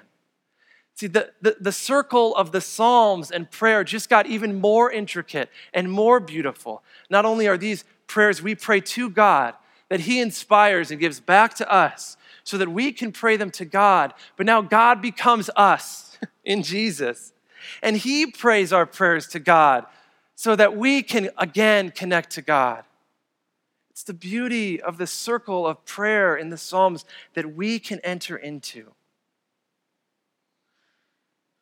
See, 0.97 1.05
the, 1.05 1.31
the, 1.43 1.55
the, 1.59 1.71
circle 1.71 2.35
of 2.35 2.51
the 2.51 2.59
Psalms 2.59 3.29
and 3.29 3.51
prayer 3.51 3.83
just 3.83 4.09
got 4.09 4.25
even 4.25 4.59
more 4.59 4.91
intricate 4.91 5.51
and 5.71 5.91
more 5.91 6.19
beautiful. 6.19 6.81
Not 7.07 7.23
only 7.23 7.47
are 7.47 7.55
these 7.57 7.83
prayers 8.07 8.41
we 8.41 8.55
pray 8.55 8.81
to 8.81 9.07
God, 9.11 9.53
that 9.89 9.99
He 9.99 10.19
inspires 10.19 10.89
and 10.89 10.99
gives 10.99 11.19
back 11.19 11.53
to 11.55 11.71
us 11.71 12.17
so 12.43 12.57
that 12.57 12.69
we 12.69 12.91
can 12.91 13.11
pray 13.11 13.37
them 13.37 13.51
to 13.51 13.65
God. 13.65 14.15
But 14.37 14.47
now 14.47 14.63
God 14.63 14.99
becomes 14.99 15.51
us 15.55 16.17
in 16.43 16.63
Jesus. 16.63 17.31
And 17.83 17.95
He 17.95 18.25
prays 18.25 18.73
our 18.73 18.87
prayers 18.87 19.27
to 19.27 19.39
God 19.39 19.85
so 20.33 20.55
that 20.55 20.75
we 20.75 21.03
can 21.03 21.29
again 21.37 21.91
connect 21.91 22.31
to 22.31 22.41
God. 22.41 22.85
It's 23.91 24.03
the 24.03 24.15
beauty 24.15 24.81
of 24.81 24.97
the 24.97 25.05
circle 25.05 25.67
of 25.67 25.85
prayer 25.85 26.35
in 26.35 26.49
the 26.49 26.57
Psalms 26.57 27.05
that 27.35 27.55
we 27.55 27.77
can 27.77 27.99
enter 27.99 28.35
into. 28.35 28.93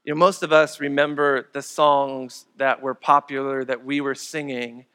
You 0.06 0.14
know, 0.14 0.20
most 0.20 0.44
of 0.44 0.54
us 0.54 0.80
remember 0.80 1.48
the 1.52 1.64
songs 1.64 2.46
that 2.58 2.80
were 2.80 2.94
popular 2.94 3.66
that 3.66 3.84
we 3.84 4.02
were 4.02 4.14
singing 4.14 4.86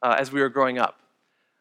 uh, 0.00 0.14
as 0.16 0.30
we 0.30 0.40
were 0.40 0.48
growing 0.48 0.78
up. 0.78 1.00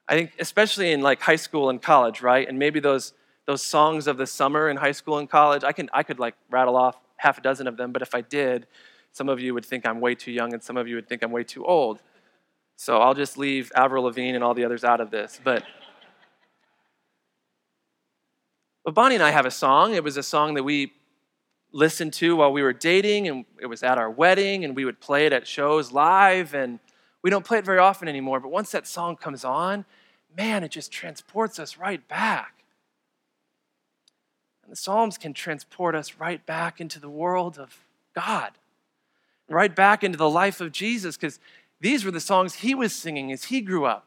I 0.08 0.14
think 0.14 0.34
especially 0.38 0.92
in 0.92 1.02
like 1.02 1.20
high 1.20 1.36
school 1.36 1.72
and 1.72 1.82
college, 1.82 2.22
right? 2.22 2.48
And 2.48 2.60
maybe 2.60 2.80
those 2.80 3.14
those 3.48 3.64
songs 3.64 4.06
of 4.06 4.18
the 4.18 4.28
summer 4.28 4.70
in 4.70 4.78
high 4.78 4.92
school 4.92 5.18
and 5.18 5.28
college, 5.28 5.64
I 5.64 5.72
can 5.72 5.90
I 5.92 6.04
could 6.04 6.20
like 6.20 6.36
rattle 6.52 6.76
off 6.78 6.98
half 7.18 7.40
a 7.40 7.42
dozen 7.42 7.68
of 7.68 7.78
them, 7.78 7.92
but 7.92 8.04
if 8.04 8.14
I 8.14 8.22
did, 8.22 8.68
some 9.12 9.28
of 9.28 9.40
you 9.40 9.56
would 9.56 9.66
think 9.66 9.88
I'm 9.88 10.00
way 10.00 10.14
too 10.14 10.32
young 10.32 10.54
and 10.54 10.62
some 10.62 10.78
of 10.78 10.88
you 10.88 10.94
would 10.94 11.10
think 11.10 11.24
I'm 11.24 11.32
way 11.32 11.44
too 11.44 11.66
old. 11.66 12.04
So 12.76 13.00
I'll 13.00 13.16
just 13.16 13.40
leave 13.40 13.72
Avril 13.76 14.04
Lavigne 14.04 14.36
and 14.36 14.44
all 14.44 14.54
the 14.54 14.66
others 14.66 14.84
out 14.84 15.02
of 15.02 15.10
this. 15.10 15.42
But 15.44 15.64
But 18.86 18.94
Bonnie 18.94 19.16
and 19.16 19.24
I 19.24 19.32
have 19.32 19.46
a 19.46 19.52
song. 19.52 19.94
It 19.94 20.04
was 20.04 20.16
a 20.16 20.24
song 20.24 20.54
that 20.54 20.64
we 20.64 20.94
listened 21.72 22.14
to 22.14 22.36
while 22.36 22.52
we 22.52 22.62
were 22.62 22.74
dating, 22.74 23.28
and 23.28 23.46
it 23.62 23.68
was 23.68 23.84
at 23.84 23.98
our 23.98 24.10
wedding, 24.10 24.66
and 24.66 24.76
we 24.76 24.86
would 24.86 25.00
play 25.00 25.26
it 25.26 25.34
at 25.34 25.48
shows 25.48 25.92
live. 25.92 26.54
And 26.54 26.80
We 27.22 27.30
don't 27.30 27.46
play 27.46 27.58
it 27.58 27.66
very 27.66 27.80
often 27.80 28.08
anymore, 28.08 28.40
but 28.40 28.50
once 28.50 28.72
that 28.72 28.88
song 28.88 29.18
comes 29.18 29.44
on, 29.44 29.86
man, 30.36 30.64
it 30.64 30.72
just 30.72 30.92
transports 30.92 31.60
us 31.60 31.78
right 31.78 32.08
back. 32.08 32.64
And 34.64 34.72
the 34.72 34.78
Psalms 34.78 35.18
can 35.18 35.34
transport 35.34 35.96
us 35.96 36.16
right 36.20 36.46
back 36.46 36.80
into 36.80 37.00
the 37.00 37.10
world 37.10 37.58
of 37.58 37.78
God, 38.16 38.52
right 39.50 39.76
back 39.76 40.04
into 40.04 40.18
the 40.18 40.30
life 40.30 40.62
of 40.62 40.72
Jesus, 40.72 41.18
because 41.18 41.40
these 41.82 42.06
were 42.06 42.12
the 42.12 42.20
songs 42.20 42.56
he 42.56 42.76
was 42.76 42.94
singing 42.94 43.32
as 43.32 43.46
he 43.46 43.62
grew 43.62 43.86
up. 43.86 44.06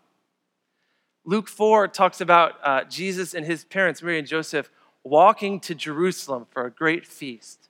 Luke 1.25 1.49
4 1.49 1.89
talks 1.89 2.21
about 2.21 2.55
uh, 2.63 2.85
Jesus 2.85 3.35
and 3.35 3.47
his 3.47 3.65
parents, 3.65 4.03
Mary 4.03 4.19
and 4.19 4.27
Joseph, 4.27 4.71
walking 5.05 5.61
to 5.61 5.75
Jerusalem 5.75 6.47
for 6.51 6.65
a 6.65 6.71
great 6.71 7.07
feast. 7.07 7.69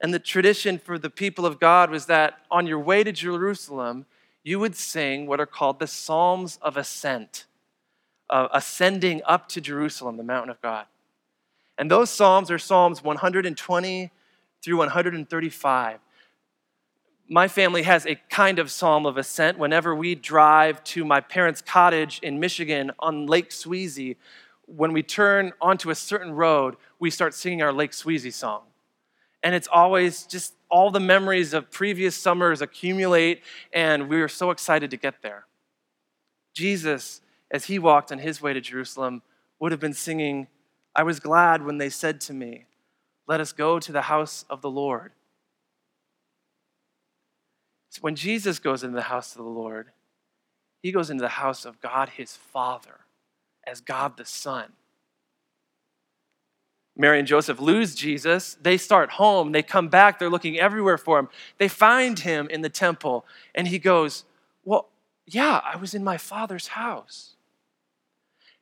And 0.00 0.12
the 0.12 0.18
tradition 0.18 0.78
for 0.78 0.98
the 0.98 1.10
people 1.10 1.46
of 1.46 1.58
God 1.58 1.90
was 1.90 2.06
that 2.06 2.40
on 2.50 2.66
your 2.66 2.78
way 2.78 3.04
to 3.04 3.12
Jerusalem, 3.12 4.06
you 4.42 4.58
would 4.58 4.76
sing 4.76 5.26
what 5.26 5.40
are 5.40 5.46
called 5.46 5.78
the 5.78 5.86
Psalms 5.86 6.58
of 6.60 6.76
Ascent, 6.76 7.46
uh, 8.28 8.48
ascending 8.52 9.22
up 9.24 9.48
to 9.48 9.60
Jerusalem, 9.60 10.16
the 10.18 10.22
mountain 10.22 10.50
of 10.50 10.60
God. 10.60 10.86
And 11.78 11.90
those 11.90 12.10
Psalms 12.10 12.50
are 12.50 12.58
Psalms 12.58 13.02
120 13.02 14.10
through 14.62 14.76
135. 14.76 15.98
My 17.28 17.48
family 17.48 17.82
has 17.82 18.06
a 18.06 18.16
kind 18.28 18.58
of 18.58 18.70
psalm 18.70 19.06
of 19.06 19.16
ascent. 19.16 19.58
Whenever 19.58 19.94
we 19.94 20.14
drive 20.14 20.84
to 20.84 21.06
my 21.06 21.20
parents' 21.20 21.62
cottage 21.62 22.20
in 22.22 22.38
Michigan 22.38 22.92
on 22.98 23.26
Lake 23.26 23.48
Sweezy, 23.48 24.16
when 24.66 24.92
we 24.92 25.02
turn 25.02 25.52
onto 25.60 25.90
a 25.90 25.94
certain 25.94 26.32
road, 26.32 26.76
we 26.98 27.10
start 27.10 27.34
singing 27.34 27.62
our 27.62 27.72
Lake 27.72 27.92
Sweezy 27.92 28.32
song. 28.32 28.62
And 29.42 29.54
it's 29.54 29.68
always 29.70 30.24
just 30.24 30.54
all 30.70 30.90
the 30.90 31.00
memories 31.00 31.52
of 31.52 31.70
previous 31.70 32.16
summers 32.16 32.62
accumulate, 32.62 33.42
and 33.72 34.08
we 34.08 34.20
are 34.22 34.28
so 34.28 34.50
excited 34.50 34.90
to 34.90 34.96
get 34.96 35.22
there. 35.22 35.46
Jesus, 36.54 37.20
as 37.50 37.66
he 37.66 37.78
walked 37.78 38.10
on 38.10 38.18
his 38.18 38.40
way 38.40 38.52
to 38.52 38.60
Jerusalem, 38.60 39.22
would 39.60 39.72
have 39.72 39.80
been 39.80 39.92
singing, 39.92 40.48
I 40.94 41.02
was 41.02 41.20
glad 41.20 41.64
when 41.64 41.78
they 41.78 41.90
said 41.90 42.20
to 42.22 42.32
me, 42.32 42.64
Let 43.26 43.40
us 43.40 43.52
go 43.52 43.78
to 43.78 43.92
the 43.92 44.02
house 44.02 44.44
of 44.48 44.62
the 44.62 44.70
Lord. 44.70 45.12
So 47.90 48.00
when 48.00 48.16
Jesus 48.16 48.58
goes 48.58 48.82
into 48.82 48.96
the 48.96 49.02
house 49.02 49.36
of 49.36 49.44
the 49.44 49.48
Lord, 49.48 49.88
he 50.82 50.90
goes 50.90 51.10
into 51.10 51.22
the 51.22 51.28
house 51.28 51.64
of 51.64 51.80
God 51.80 52.08
his 52.10 52.34
Father 52.34 53.03
as 53.66 53.80
God 53.80 54.16
the 54.16 54.24
Son. 54.24 54.72
Mary 56.96 57.18
and 57.18 57.26
Joseph 57.26 57.60
lose 57.60 57.94
Jesus. 57.94 58.56
They 58.62 58.76
start 58.76 59.10
home. 59.10 59.52
They 59.52 59.62
come 59.62 59.88
back. 59.88 60.18
They're 60.18 60.30
looking 60.30 60.58
everywhere 60.58 60.98
for 60.98 61.18
him. 61.18 61.28
They 61.58 61.68
find 61.68 62.18
him 62.18 62.48
in 62.48 62.60
the 62.60 62.68
temple, 62.68 63.26
and 63.54 63.66
he 63.66 63.78
goes, 63.78 64.24
Well, 64.64 64.88
yeah, 65.26 65.60
I 65.64 65.76
was 65.76 65.94
in 65.94 66.04
my 66.04 66.18
father's 66.18 66.68
house. 66.68 67.34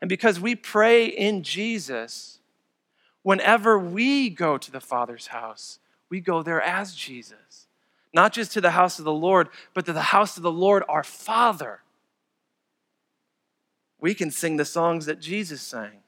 And 0.00 0.08
because 0.08 0.40
we 0.40 0.56
pray 0.56 1.06
in 1.06 1.44
Jesus, 1.44 2.40
whenever 3.22 3.78
we 3.78 4.30
go 4.30 4.58
to 4.58 4.70
the 4.70 4.80
Father's 4.80 5.28
house, 5.28 5.78
we 6.08 6.20
go 6.20 6.42
there 6.42 6.60
as 6.60 6.94
Jesus. 6.94 7.68
Not 8.12 8.32
just 8.32 8.52
to 8.52 8.60
the 8.60 8.72
house 8.72 8.98
of 8.98 9.04
the 9.04 9.12
Lord, 9.12 9.48
but 9.74 9.86
to 9.86 9.92
the 9.92 10.02
house 10.02 10.36
of 10.36 10.42
the 10.42 10.50
Lord, 10.50 10.82
our 10.88 11.04
Father. 11.04 11.80
We 14.02 14.14
can 14.14 14.32
sing 14.32 14.56
the 14.56 14.64
songs 14.64 15.06
that 15.06 15.20
Jesus 15.20 15.62
sang. 15.62 16.02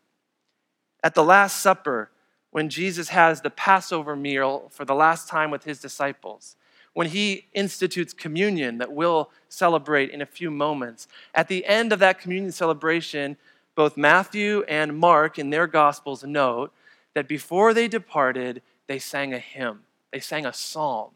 At 1.02 1.14
the 1.14 1.22
Last 1.22 1.62
Supper, 1.62 2.11
when 2.50 2.68
Jesus 2.68 3.11
has 3.11 3.40
the 3.40 3.50
Passover 3.50 4.16
meal 4.16 4.68
for 4.70 4.85
the 4.85 4.96
last 4.96 5.28
time 5.28 5.52
with 5.52 5.62
his 5.62 5.80
disciples, 5.80 6.57
when 6.92 7.09
he 7.09 7.46
institutes 7.54 8.12
communion 8.12 8.78
that 8.78 8.92
we'll 8.92 9.30
celebrate 9.48 10.11
in 10.11 10.20
a 10.20 10.26
few 10.26 10.50
moments, 10.50 11.07
at 11.35 11.46
the 11.46 11.64
end 11.66 11.92
of 11.92 12.00
that 12.00 12.18
communion 12.18 12.50
celebration, 12.50 13.37
both 13.76 13.96
Matthew 13.96 14.64
and 14.68 14.98
Mark 14.98 15.38
in 15.38 15.50
their 15.50 15.68
Gospels 15.68 16.24
note 16.24 16.72
that 17.14 17.28
before 17.28 17.72
they 17.72 17.87
departed, 17.87 18.61
they 18.88 18.98
sang 18.98 19.33
a 19.33 19.38
hymn, 19.38 19.83
they 20.12 20.20
sang 20.20 20.46
a 20.46 20.52
psalm. 20.52 21.12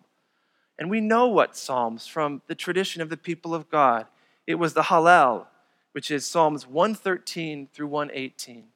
And 0.78 0.88
we 0.88 1.00
know 1.00 1.26
what 1.26 1.56
psalms 1.56 2.06
from 2.06 2.40
the 2.46 2.54
tradition 2.54 3.02
of 3.02 3.08
the 3.08 3.16
people 3.16 3.52
of 3.52 3.68
God. 3.68 4.06
It 4.46 4.56
was 4.56 4.74
the 4.74 4.82
Hallel, 4.82 5.46
which 5.98 6.12
is 6.12 6.24
Psalms 6.24 6.64
113 6.64 7.70
through 7.72 7.88
118. 7.88 8.66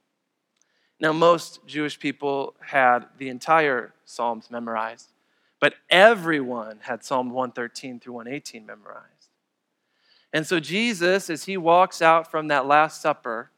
Now, 0.98 1.12
most 1.12 1.64
Jewish 1.68 1.96
people 2.00 2.56
had 2.58 3.06
the 3.16 3.28
entire 3.28 3.94
Psalms 4.04 4.50
memorized, 4.50 5.12
but 5.60 5.74
everyone 5.88 6.80
had 6.80 7.04
Psalm 7.04 7.30
113 7.30 8.00
through 8.00 8.14
118 8.14 8.66
memorized. 8.66 9.28
And 10.32 10.44
so, 10.44 10.58
Jesus, 10.58 11.30
as 11.30 11.44
he 11.44 11.56
walks 11.56 12.02
out 12.02 12.28
from 12.28 12.48
that 12.48 12.66
Last 12.66 13.00
Supper 13.00 13.52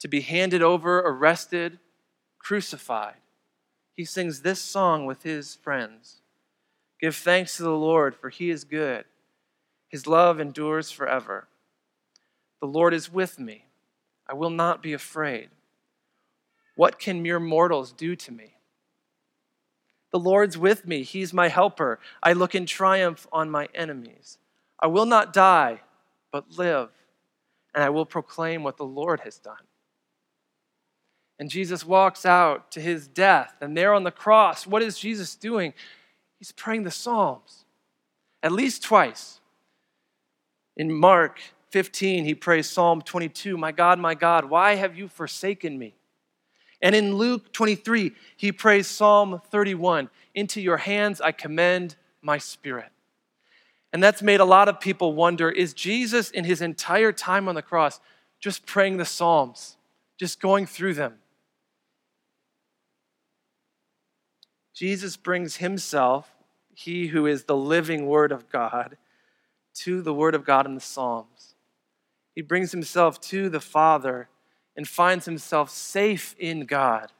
to 0.00 0.08
be 0.08 0.22
handed 0.22 0.60
over, 0.60 0.98
arrested, 0.98 1.78
crucified, 2.40 3.22
he 3.94 4.04
sings 4.04 4.42
this 4.42 4.60
song 4.60 5.06
with 5.06 5.22
his 5.22 5.54
friends 5.54 6.22
Give 7.00 7.14
thanks 7.14 7.56
to 7.56 7.62
the 7.62 7.70
Lord, 7.70 8.16
for 8.16 8.30
he 8.30 8.50
is 8.50 8.64
good. 8.64 9.04
His 9.86 10.08
love 10.08 10.40
endures 10.40 10.90
forever. 10.90 11.46
The 12.60 12.66
Lord 12.66 12.94
is 12.94 13.12
with 13.12 13.38
me. 13.38 13.66
I 14.28 14.34
will 14.34 14.50
not 14.50 14.82
be 14.82 14.92
afraid. 14.92 15.48
What 16.76 16.98
can 16.98 17.22
mere 17.22 17.40
mortals 17.40 17.92
do 17.92 18.14
to 18.16 18.32
me? 18.32 18.54
The 20.12 20.18
Lord's 20.18 20.58
with 20.58 20.86
me. 20.86 21.02
He's 21.02 21.32
my 21.32 21.48
helper. 21.48 22.00
I 22.22 22.32
look 22.32 22.54
in 22.54 22.66
triumph 22.66 23.26
on 23.32 23.50
my 23.50 23.68
enemies. 23.74 24.38
I 24.78 24.86
will 24.86 25.06
not 25.06 25.32
die, 25.32 25.80
but 26.32 26.58
live, 26.58 26.90
and 27.74 27.84
I 27.84 27.90
will 27.90 28.06
proclaim 28.06 28.62
what 28.62 28.76
the 28.76 28.84
Lord 28.84 29.20
has 29.20 29.38
done. 29.38 29.66
And 31.38 31.50
Jesus 31.50 31.86
walks 31.86 32.26
out 32.26 32.70
to 32.72 32.80
his 32.80 33.08
death, 33.08 33.54
and 33.60 33.76
there 33.76 33.94
on 33.94 34.04
the 34.04 34.10
cross, 34.10 34.66
what 34.66 34.82
is 34.82 34.98
Jesus 34.98 35.34
doing? 35.34 35.72
He's 36.38 36.52
praying 36.52 36.84
the 36.84 36.90
Psalms 36.90 37.64
at 38.42 38.52
least 38.52 38.82
twice. 38.82 39.40
In 40.76 40.92
Mark 40.92 41.40
15, 41.70 42.24
he 42.24 42.34
prays 42.34 42.68
Psalm 42.68 43.00
22 43.02 43.56
My 43.56 43.72
God, 43.72 43.98
my 43.98 44.14
God, 44.14 44.46
why 44.46 44.74
have 44.74 44.96
you 44.96 45.08
forsaken 45.08 45.78
me? 45.78 45.94
And 46.82 46.94
in 46.94 47.14
Luke 47.14 47.52
23, 47.52 48.12
he 48.36 48.52
prays 48.52 48.86
Psalm 48.86 49.40
31 49.50 50.10
Into 50.34 50.60
your 50.60 50.78
hands 50.78 51.20
I 51.20 51.32
commend 51.32 51.96
my 52.22 52.38
spirit. 52.38 52.90
And 53.92 54.02
that's 54.02 54.22
made 54.22 54.40
a 54.40 54.44
lot 54.44 54.68
of 54.68 54.80
people 54.80 55.14
wonder 55.14 55.50
is 55.50 55.74
Jesus 55.74 56.30
in 56.30 56.44
his 56.44 56.62
entire 56.62 57.12
time 57.12 57.48
on 57.48 57.54
the 57.54 57.62
cross 57.62 58.00
just 58.38 58.64
praying 58.64 58.96
the 58.96 59.04
Psalms, 59.04 59.76
just 60.18 60.40
going 60.40 60.66
through 60.66 60.94
them? 60.94 61.18
Jesus 64.72 65.16
brings 65.16 65.56
himself, 65.56 66.32
he 66.74 67.08
who 67.08 67.26
is 67.26 67.44
the 67.44 67.56
living 67.56 68.06
Word 68.06 68.32
of 68.32 68.50
God, 68.50 68.96
to 69.74 70.00
the 70.00 70.14
Word 70.14 70.34
of 70.34 70.44
God 70.44 70.64
in 70.64 70.74
the 70.74 70.80
Psalms. 70.80 71.54
He 72.40 72.42
brings 72.42 72.72
himself 72.72 73.20
to 73.20 73.50
the 73.50 73.60
Father 73.60 74.30
and 74.74 74.88
finds 74.88 75.26
himself 75.26 75.68
safe 75.68 76.34
in 76.38 76.64
God. 76.64 77.12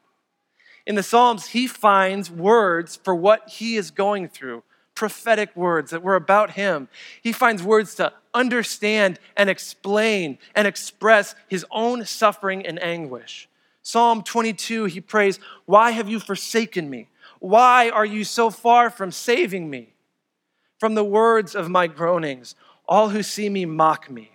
In 0.86 0.94
the 0.94 1.02
Psalms, 1.02 1.48
he 1.48 1.66
finds 1.66 2.30
words 2.30 2.96
for 2.96 3.14
what 3.14 3.46
he 3.46 3.76
is 3.76 3.90
going 3.90 4.28
through, 4.28 4.62
prophetic 4.94 5.54
words 5.54 5.90
that 5.90 6.02
were 6.02 6.14
about 6.14 6.52
him. 6.52 6.88
He 7.20 7.32
finds 7.32 7.62
words 7.62 7.94
to 7.96 8.14
understand 8.32 9.18
and 9.36 9.50
explain 9.50 10.38
and 10.54 10.66
express 10.66 11.34
his 11.48 11.66
own 11.70 12.06
suffering 12.06 12.64
and 12.64 12.82
anguish. 12.82 13.46
Psalm 13.82 14.22
22, 14.22 14.86
he 14.86 15.02
prays, 15.02 15.38
Why 15.66 15.90
have 15.90 16.08
you 16.08 16.18
forsaken 16.18 16.88
me? 16.88 17.10
Why 17.40 17.90
are 17.90 18.06
you 18.06 18.24
so 18.24 18.48
far 18.48 18.88
from 18.88 19.12
saving 19.12 19.68
me? 19.68 19.92
From 20.78 20.94
the 20.94 21.04
words 21.04 21.54
of 21.54 21.68
my 21.68 21.88
groanings, 21.88 22.54
all 22.88 23.10
who 23.10 23.22
see 23.22 23.50
me 23.50 23.66
mock 23.66 24.10
me. 24.10 24.30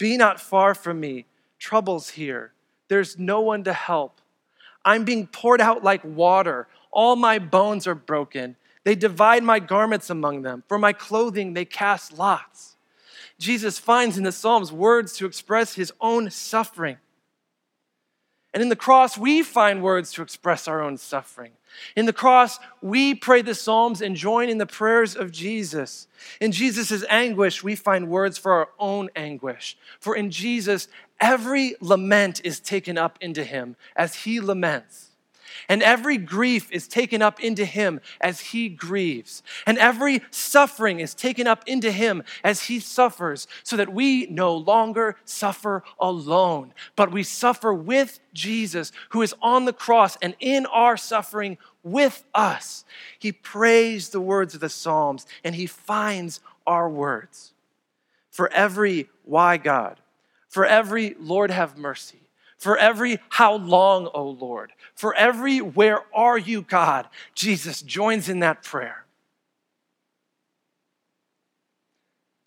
Be 0.00 0.16
not 0.16 0.40
far 0.40 0.74
from 0.74 0.98
me 0.98 1.26
troubles 1.58 2.08
here. 2.08 2.54
There's 2.88 3.18
no 3.18 3.42
one 3.42 3.64
to 3.64 3.74
help. 3.74 4.22
I'm 4.82 5.04
being 5.04 5.26
poured 5.26 5.60
out 5.60 5.84
like 5.84 6.02
water. 6.02 6.68
All 6.90 7.16
my 7.16 7.38
bones 7.38 7.86
are 7.86 7.94
broken. 7.94 8.56
They 8.82 8.94
divide 8.94 9.42
my 9.44 9.60
garments 9.60 10.08
among 10.08 10.40
them. 10.40 10.64
For 10.68 10.78
my 10.78 10.94
clothing, 10.94 11.52
they 11.52 11.66
cast 11.66 12.16
lots. 12.16 12.76
Jesus 13.38 13.78
finds 13.78 14.16
in 14.16 14.24
the 14.24 14.32
Psalms 14.32 14.72
words 14.72 15.18
to 15.18 15.26
express 15.26 15.74
his 15.74 15.92
own 16.00 16.30
suffering. 16.30 16.96
And 18.52 18.62
in 18.62 18.68
the 18.68 18.76
cross, 18.76 19.16
we 19.16 19.42
find 19.42 19.82
words 19.82 20.12
to 20.14 20.22
express 20.22 20.66
our 20.66 20.82
own 20.82 20.96
suffering. 20.96 21.52
In 21.94 22.06
the 22.06 22.12
cross, 22.12 22.58
we 22.82 23.14
pray 23.14 23.42
the 23.42 23.54
Psalms 23.54 24.02
and 24.02 24.16
join 24.16 24.48
in 24.48 24.58
the 24.58 24.66
prayers 24.66 25.14
of 25.14 25.30
Jesus. 25.30 26.08
In 26.40 26.50
Jesus' 26.50 27.04
anguish, 27.08 27.62
we 27.62 27.76
find 27.76 28.08
words 28.08 28.38
for 28.38 28.52
our 28.52 28.68
own 28.78 29.08
anguish. 29.14 29.78
For 30.00 30.16
in 30.16 30.32
Jesus, 30.32 30.88
every 31.20 31.76
lament 31.80 32.40
is 32.42 32.58
taken 32.58 32.98
up 32.98 33.18
into 33.20 33.44
him 33.44 33.76
as 33.94 34.14
he 34.16 34.40
laments. 34.40 35.09
And 35.68 35.82
every 35.82 36.16
grief 36.16 36.70
is 36.70 36.88
taken 36.88 37.22
up 37.22 37.40
into 37.40 37.64
him 37.64 38.00
as 38.20 38.40
he 38.40 38.68
grieves. 38.68 39.42
And 39.66 39.78
every 39.78 40.22
suffering 40.30 41.00
is 41.00 41.14
taken 41.14 41.46
up 41.46 41.62
into 41.66 41.90
him 41.92 42.22
as 42.42 42.64
he 42.64 42.80
suffers, 42.80 43.46
so 43.62 43.76
that 43.76 43.92
we 43.92 44.26
no 44.26 44.54
longer 44.54 45.16
suffer 45.24 45.82
alone, 45.98 46.72
but 46.96 47.10
we 47.10 47.22
suffer 47.22 47.72
with 47.72 48.20
Jesus, 48.32 48.92
who 49.10 49.22
is 49.22 49.34
on 49.42 49.64
the 49.64 49.72
cross 49.72 50.16
and 50.22 50.34
in 50.40 50.66
our 50.66 50.96
suffering 50.96 51.58
with 51.82 52.24
us. 52.34 52.84
He 53.18 53.32
prays 53.32 54.10
the 54.10 54.20
words 54.20 54.54
of 54.54 54.60
the 54.60 54.68
Psalms 54.68 55.26
and 55.44 55.54
he 55.54 55.66
finds 55.66 56.40
our 56.66 56.88
words. 56.88 57.52
For 58.30 58.50
every 58.52 59.08
why 59.24 59.56
God, 59.56 60.00
for 60.48 60.64
every 60.64 61.16
Lord 61.18 61.50
have 61.50 61.76
mercy, 61.76 62.20
for 62.60 62.76
every 62.76 63.18
how 63.30 63.54
long, 63.54 64.06
O 64.12 64.28
Lord, 64.28 64.72
for 64.94 65.14
every 65.14 65.62
where 65.62 66.02
are 66.14 66.36
you, 66.36 66.60
God, 66.60 67.08
Jesus 67.34 67.80
joins 67.80 68.28
in 68.28 68.40
that 68.40 68.62
prayer. 68.62 69.06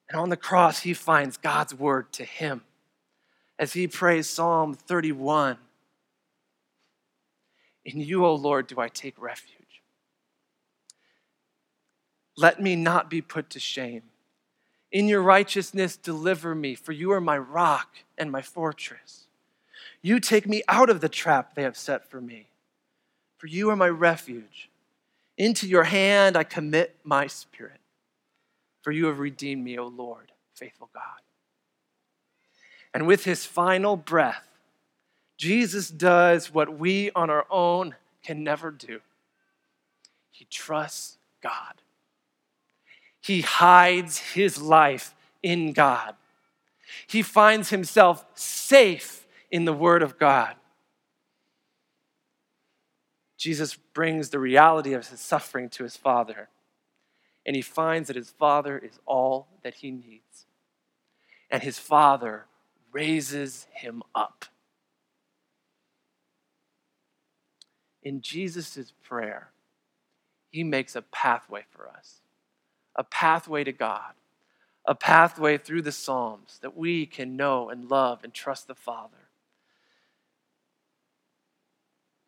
And 0.08 0.19
on 0.19 0.30
the 0.30 0.38
cross, 0.38 0.82
he 0.82 0.93
finds 0.93 1.38
God's 1.38 1.73
word 1.73 2.13
to 2.13 2.23
him 2.23 2.62
as 3.58 3.73
he 3.73 3.88
prays 3.88 4.30
Psalm 4.30 4.76
31 4.76 5.58
In 7.84 7.99
you, 7.99 8.23
O 8.23 8.36
Lord, 8.36 8.67
do 8.67 8.80
I 8.80 8.89
take 8.89 9.19
refuge. 9.19 9.82
Let 12.38 12.62
me 12.62 12.76
not 12.76 13.10
be 13.10 13.21
put 13.21 13.49
to 13.52 13.60
shame. 13.60 14.04
In 14.91 15.08
your 15.08 15.23
righteousness, 15.23 15.97
deliver 15.97 16.54
me, 16.54 16.76
for 16.76 16.91
you 16.91 17.12
are 17.12 17.21
my 17.21 17.38
rock 17.39 17.95
and 18.15 18.32
my 18.32 18.43
fortress. 18.43 19.22
You 20.03 20.19
take 20.19 20.47
me 20.47 20.61
out 20.67 20.91
of 20.91 21.01
the 21.01 21.09
trap 21.09 21.55
they 21.55 21.63
have 21.63 21.75
set 21.75 22.07
for 22.07 22.21
me, 22.21 22.45
for 23.37 23.47
you 23.47 23.71
are 23.71 23.75
my 23.75 23.89
refuge. 23.89 24.69
Into 25.35 25.67
your 25.67 25.85
hand 25.85 26.37
I 26.37 26.43
commit 26.43 26.95
my 27.03 27.25
spirit, 27.25 27.79
for 28.83 28.91
you 28.91 29.07
have 29.07 29.17
redeemed 29.17 29.63
me, 29.63 29.79
O 29.79 29.87
Lord, 29.87 30.31
faithful 30.53 30.91
God. 30.93 31.03
And 32.93 33.07
with 33.07 33.23
his 33.23 33.45
final 33.45 33.97
breath, 33.97 34.47
Jesus 35.37 35.89
does 35.89 36.53
what 36.53 36.77
we 36.77 37.09
on 37.15 37.31
our 37.31 37.47
own 37.49 37.95
can 38.23 38.43
never 38.43 38.69
do. 38.69 38.99
He 40.29 40.45
trusts 40.45 41.17
God 41.41 41.81
he 43.23 43.41
hides 43.41 44.17
his 44.17 44.61
life 44.61 45.15
in 45.41 45.71
God. 45.71 46.15
He 47.07 47.21
finds 47.21 47.69
himself 47.69 48.25
safe 48.35 49.22
in 49.53 49.65
the 49.65 49.71
Word 49.71 50.01
of 50.01 50.17
God. 50.17 50.55
Jesus 53.37 53.75
brings 53.93 54.29
the 54.29 54.39
reality 54.39 54.93
of 54.93 55.07
his 55.07 55.19
suffering 55.19 55.69
to 55.69 55.83
his 55.83 55.95
Father, 55.95 56.49
and 57.45 57.55
he 57.55 57.61
finds 57.61 58.07
that 58.07 58.15
his 58.15 58.31
Father 58.31 58.79
is 58.79 58.99
all 59.05 59.47
that 59.63 59.75
he 59.75 59.91
needs. 59.91 60.47
And 61.51 61.61
his 61.61 61.77
Father 61.77 62.45
raises 62.91 63.67
him 63.71 64.01
up. 64.15 64.45
In 68.01 68.21
Jesus' 68.21 68.91
prayer, 69.03 69.51
he 70.49 70.63
makes 70.63 70.95
a 70.95 71.03
pathway 71.03 71.61
for 71.69 71.87
us 71.87 72.21
a 72.95 73.03
pathway 73.03 73.63
to 73.63 73.71
God, 73.71 74.13
a 74.87 74.95
pathway 74.95 75.57
through 75.57 75.81
the 75.83 75.91
Psalms 75.91 76.59
that 76.61 76.75
we 76.75 77.05
can 77.05 77.35
know 77.35 77.69
and 77.69 77.89
love 77.89 78.23
and 78.23 78.33
trust 78.33 78.67
the 78.67 78.75
Father. 78.75 79.22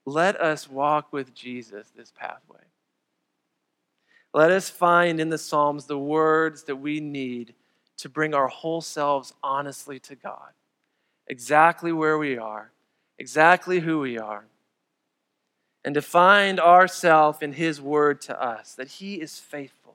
Let 0.05 0.39
us 0.39 0.69
walk 0.69 1.11
with 1.11 1.33
Jesus 1.33 1.91
this 1.95 2.11
pathway. 2.11 2.59
Let 4.33 4.51
us 4.51 4.69
find 4.69 5.19
in 5.19 5.29
the 5.29 5.37
Psalms 5.37 5.85
the 5.85 5.97
words 5.97 6.63
that 6.63 6.75
we 6.75 6.99
need 6.99 7.53
to 7.97 8.09
bring 8.09 8.33
our 8.33 8.47
whole 8.47 8.81
selves 8.81 9.33
honestly 9.41 9.99
to 9.99 10.15
God, 10.15 10.51
exactly 11.27 11.91
where 11.91 12.17
we 12.17 12.37
are, 12.37 12.71
exactly 13.17 13.79
who 13.79 13.99
we 13.99 14.17
are, 14.17 14.45
and 15.85 15.95
to 15.95 16.01
find 16.01 16.59
ourselves 16.59 17.41
in 17.41 17.53
His 17.53 17.81
word 17.81 18.19
to 18.21 18.43
us, 18.43 18.75
that 18.75 18.89
He 18.89 19.15
is 19.15 19.39
faithful 19.39 19.85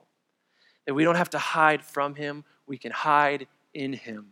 that 0.85 0.93
we 0.93 1.03
don't 1.03 1.15
have 1.15 1.29
to 1.31 1.37
hide 1.37 1.83
from 1.83 2.15
Him, 2.15 2.43
we 2.67 2.77
can 2.77 2.91
hide 2.91 3.47
in 3.73 3.93
Him. 3.93 4.27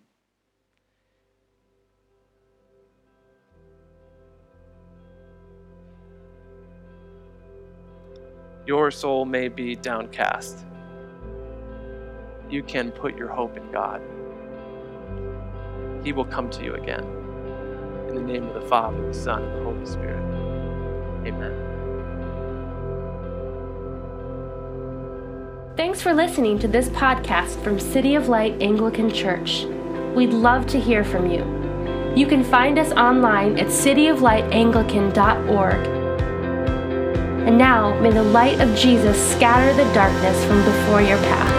Your 8.70 8.92
soul 8.92 9.26
may 9.26 9.48
be 9.48 9.76
downcast. 9.76 10.60
You 12.52 12.62
can 12.62 12.92
put 12.92 13.18
your 13.18 13.30
hope 13.30 13.58
in 13.58 13.72
God. 13.72 14.00
He 16.04 16.14
will 16.14 16.26
come 16.26 16.52
to 16.52 16.64
you 16.64 16.76
again. 16.76 17.04
In 18.10 18.14
the 18.14 18.22
name 18.22 18.44
of 18.44 18.54
the 18.54 18.62
Father, 18.62 19.08
the 19.08 19.12
Son, 19.12 19.42
and 19.42 19.60
the 19.60 19.64
Holy 19.64 19.84
Spirit. 19.88 20.22
Amen. 21.26 21.52
Thanks 25.76 26.04
for 26.04 26.14
listening 26.14 26.60
to 26.60 26.68
this 26.68 26.90
podcast 26.90 27.60
from 27.64 27.80
City 27.80 28.14
of 28.14 28.30
Light 28.30 28.62
Anglican 28.62 29.12
Church. 29.12 29.66
We'd 30.14 30.30
love 30.30 30.68
to 30.68 30.80
hear 30.80 31.04
from 31.04 31.32
you. 31.32 31.44
You 32.16 32.28
can 32.28 32.44
find 32.44 32.78
us 32.78 32.92
online 32.92 33.58
at 33.58 33.70
cityoflightanglican.org. 33.70 35.99
And 37.50 37.58
now, 37.58 38.00
may 38.00 38.12
the 38.12 38.22
light 38.22 38.62
of 38.62 38.76
Jesus 38.76 39.18
scatter 39.32 39.74
the 39.74 39.92
darkness 39.92 40.46
from 40.46 40.64
before 40.64 41.02
your 41.02 41.18
path. 41.18 41.59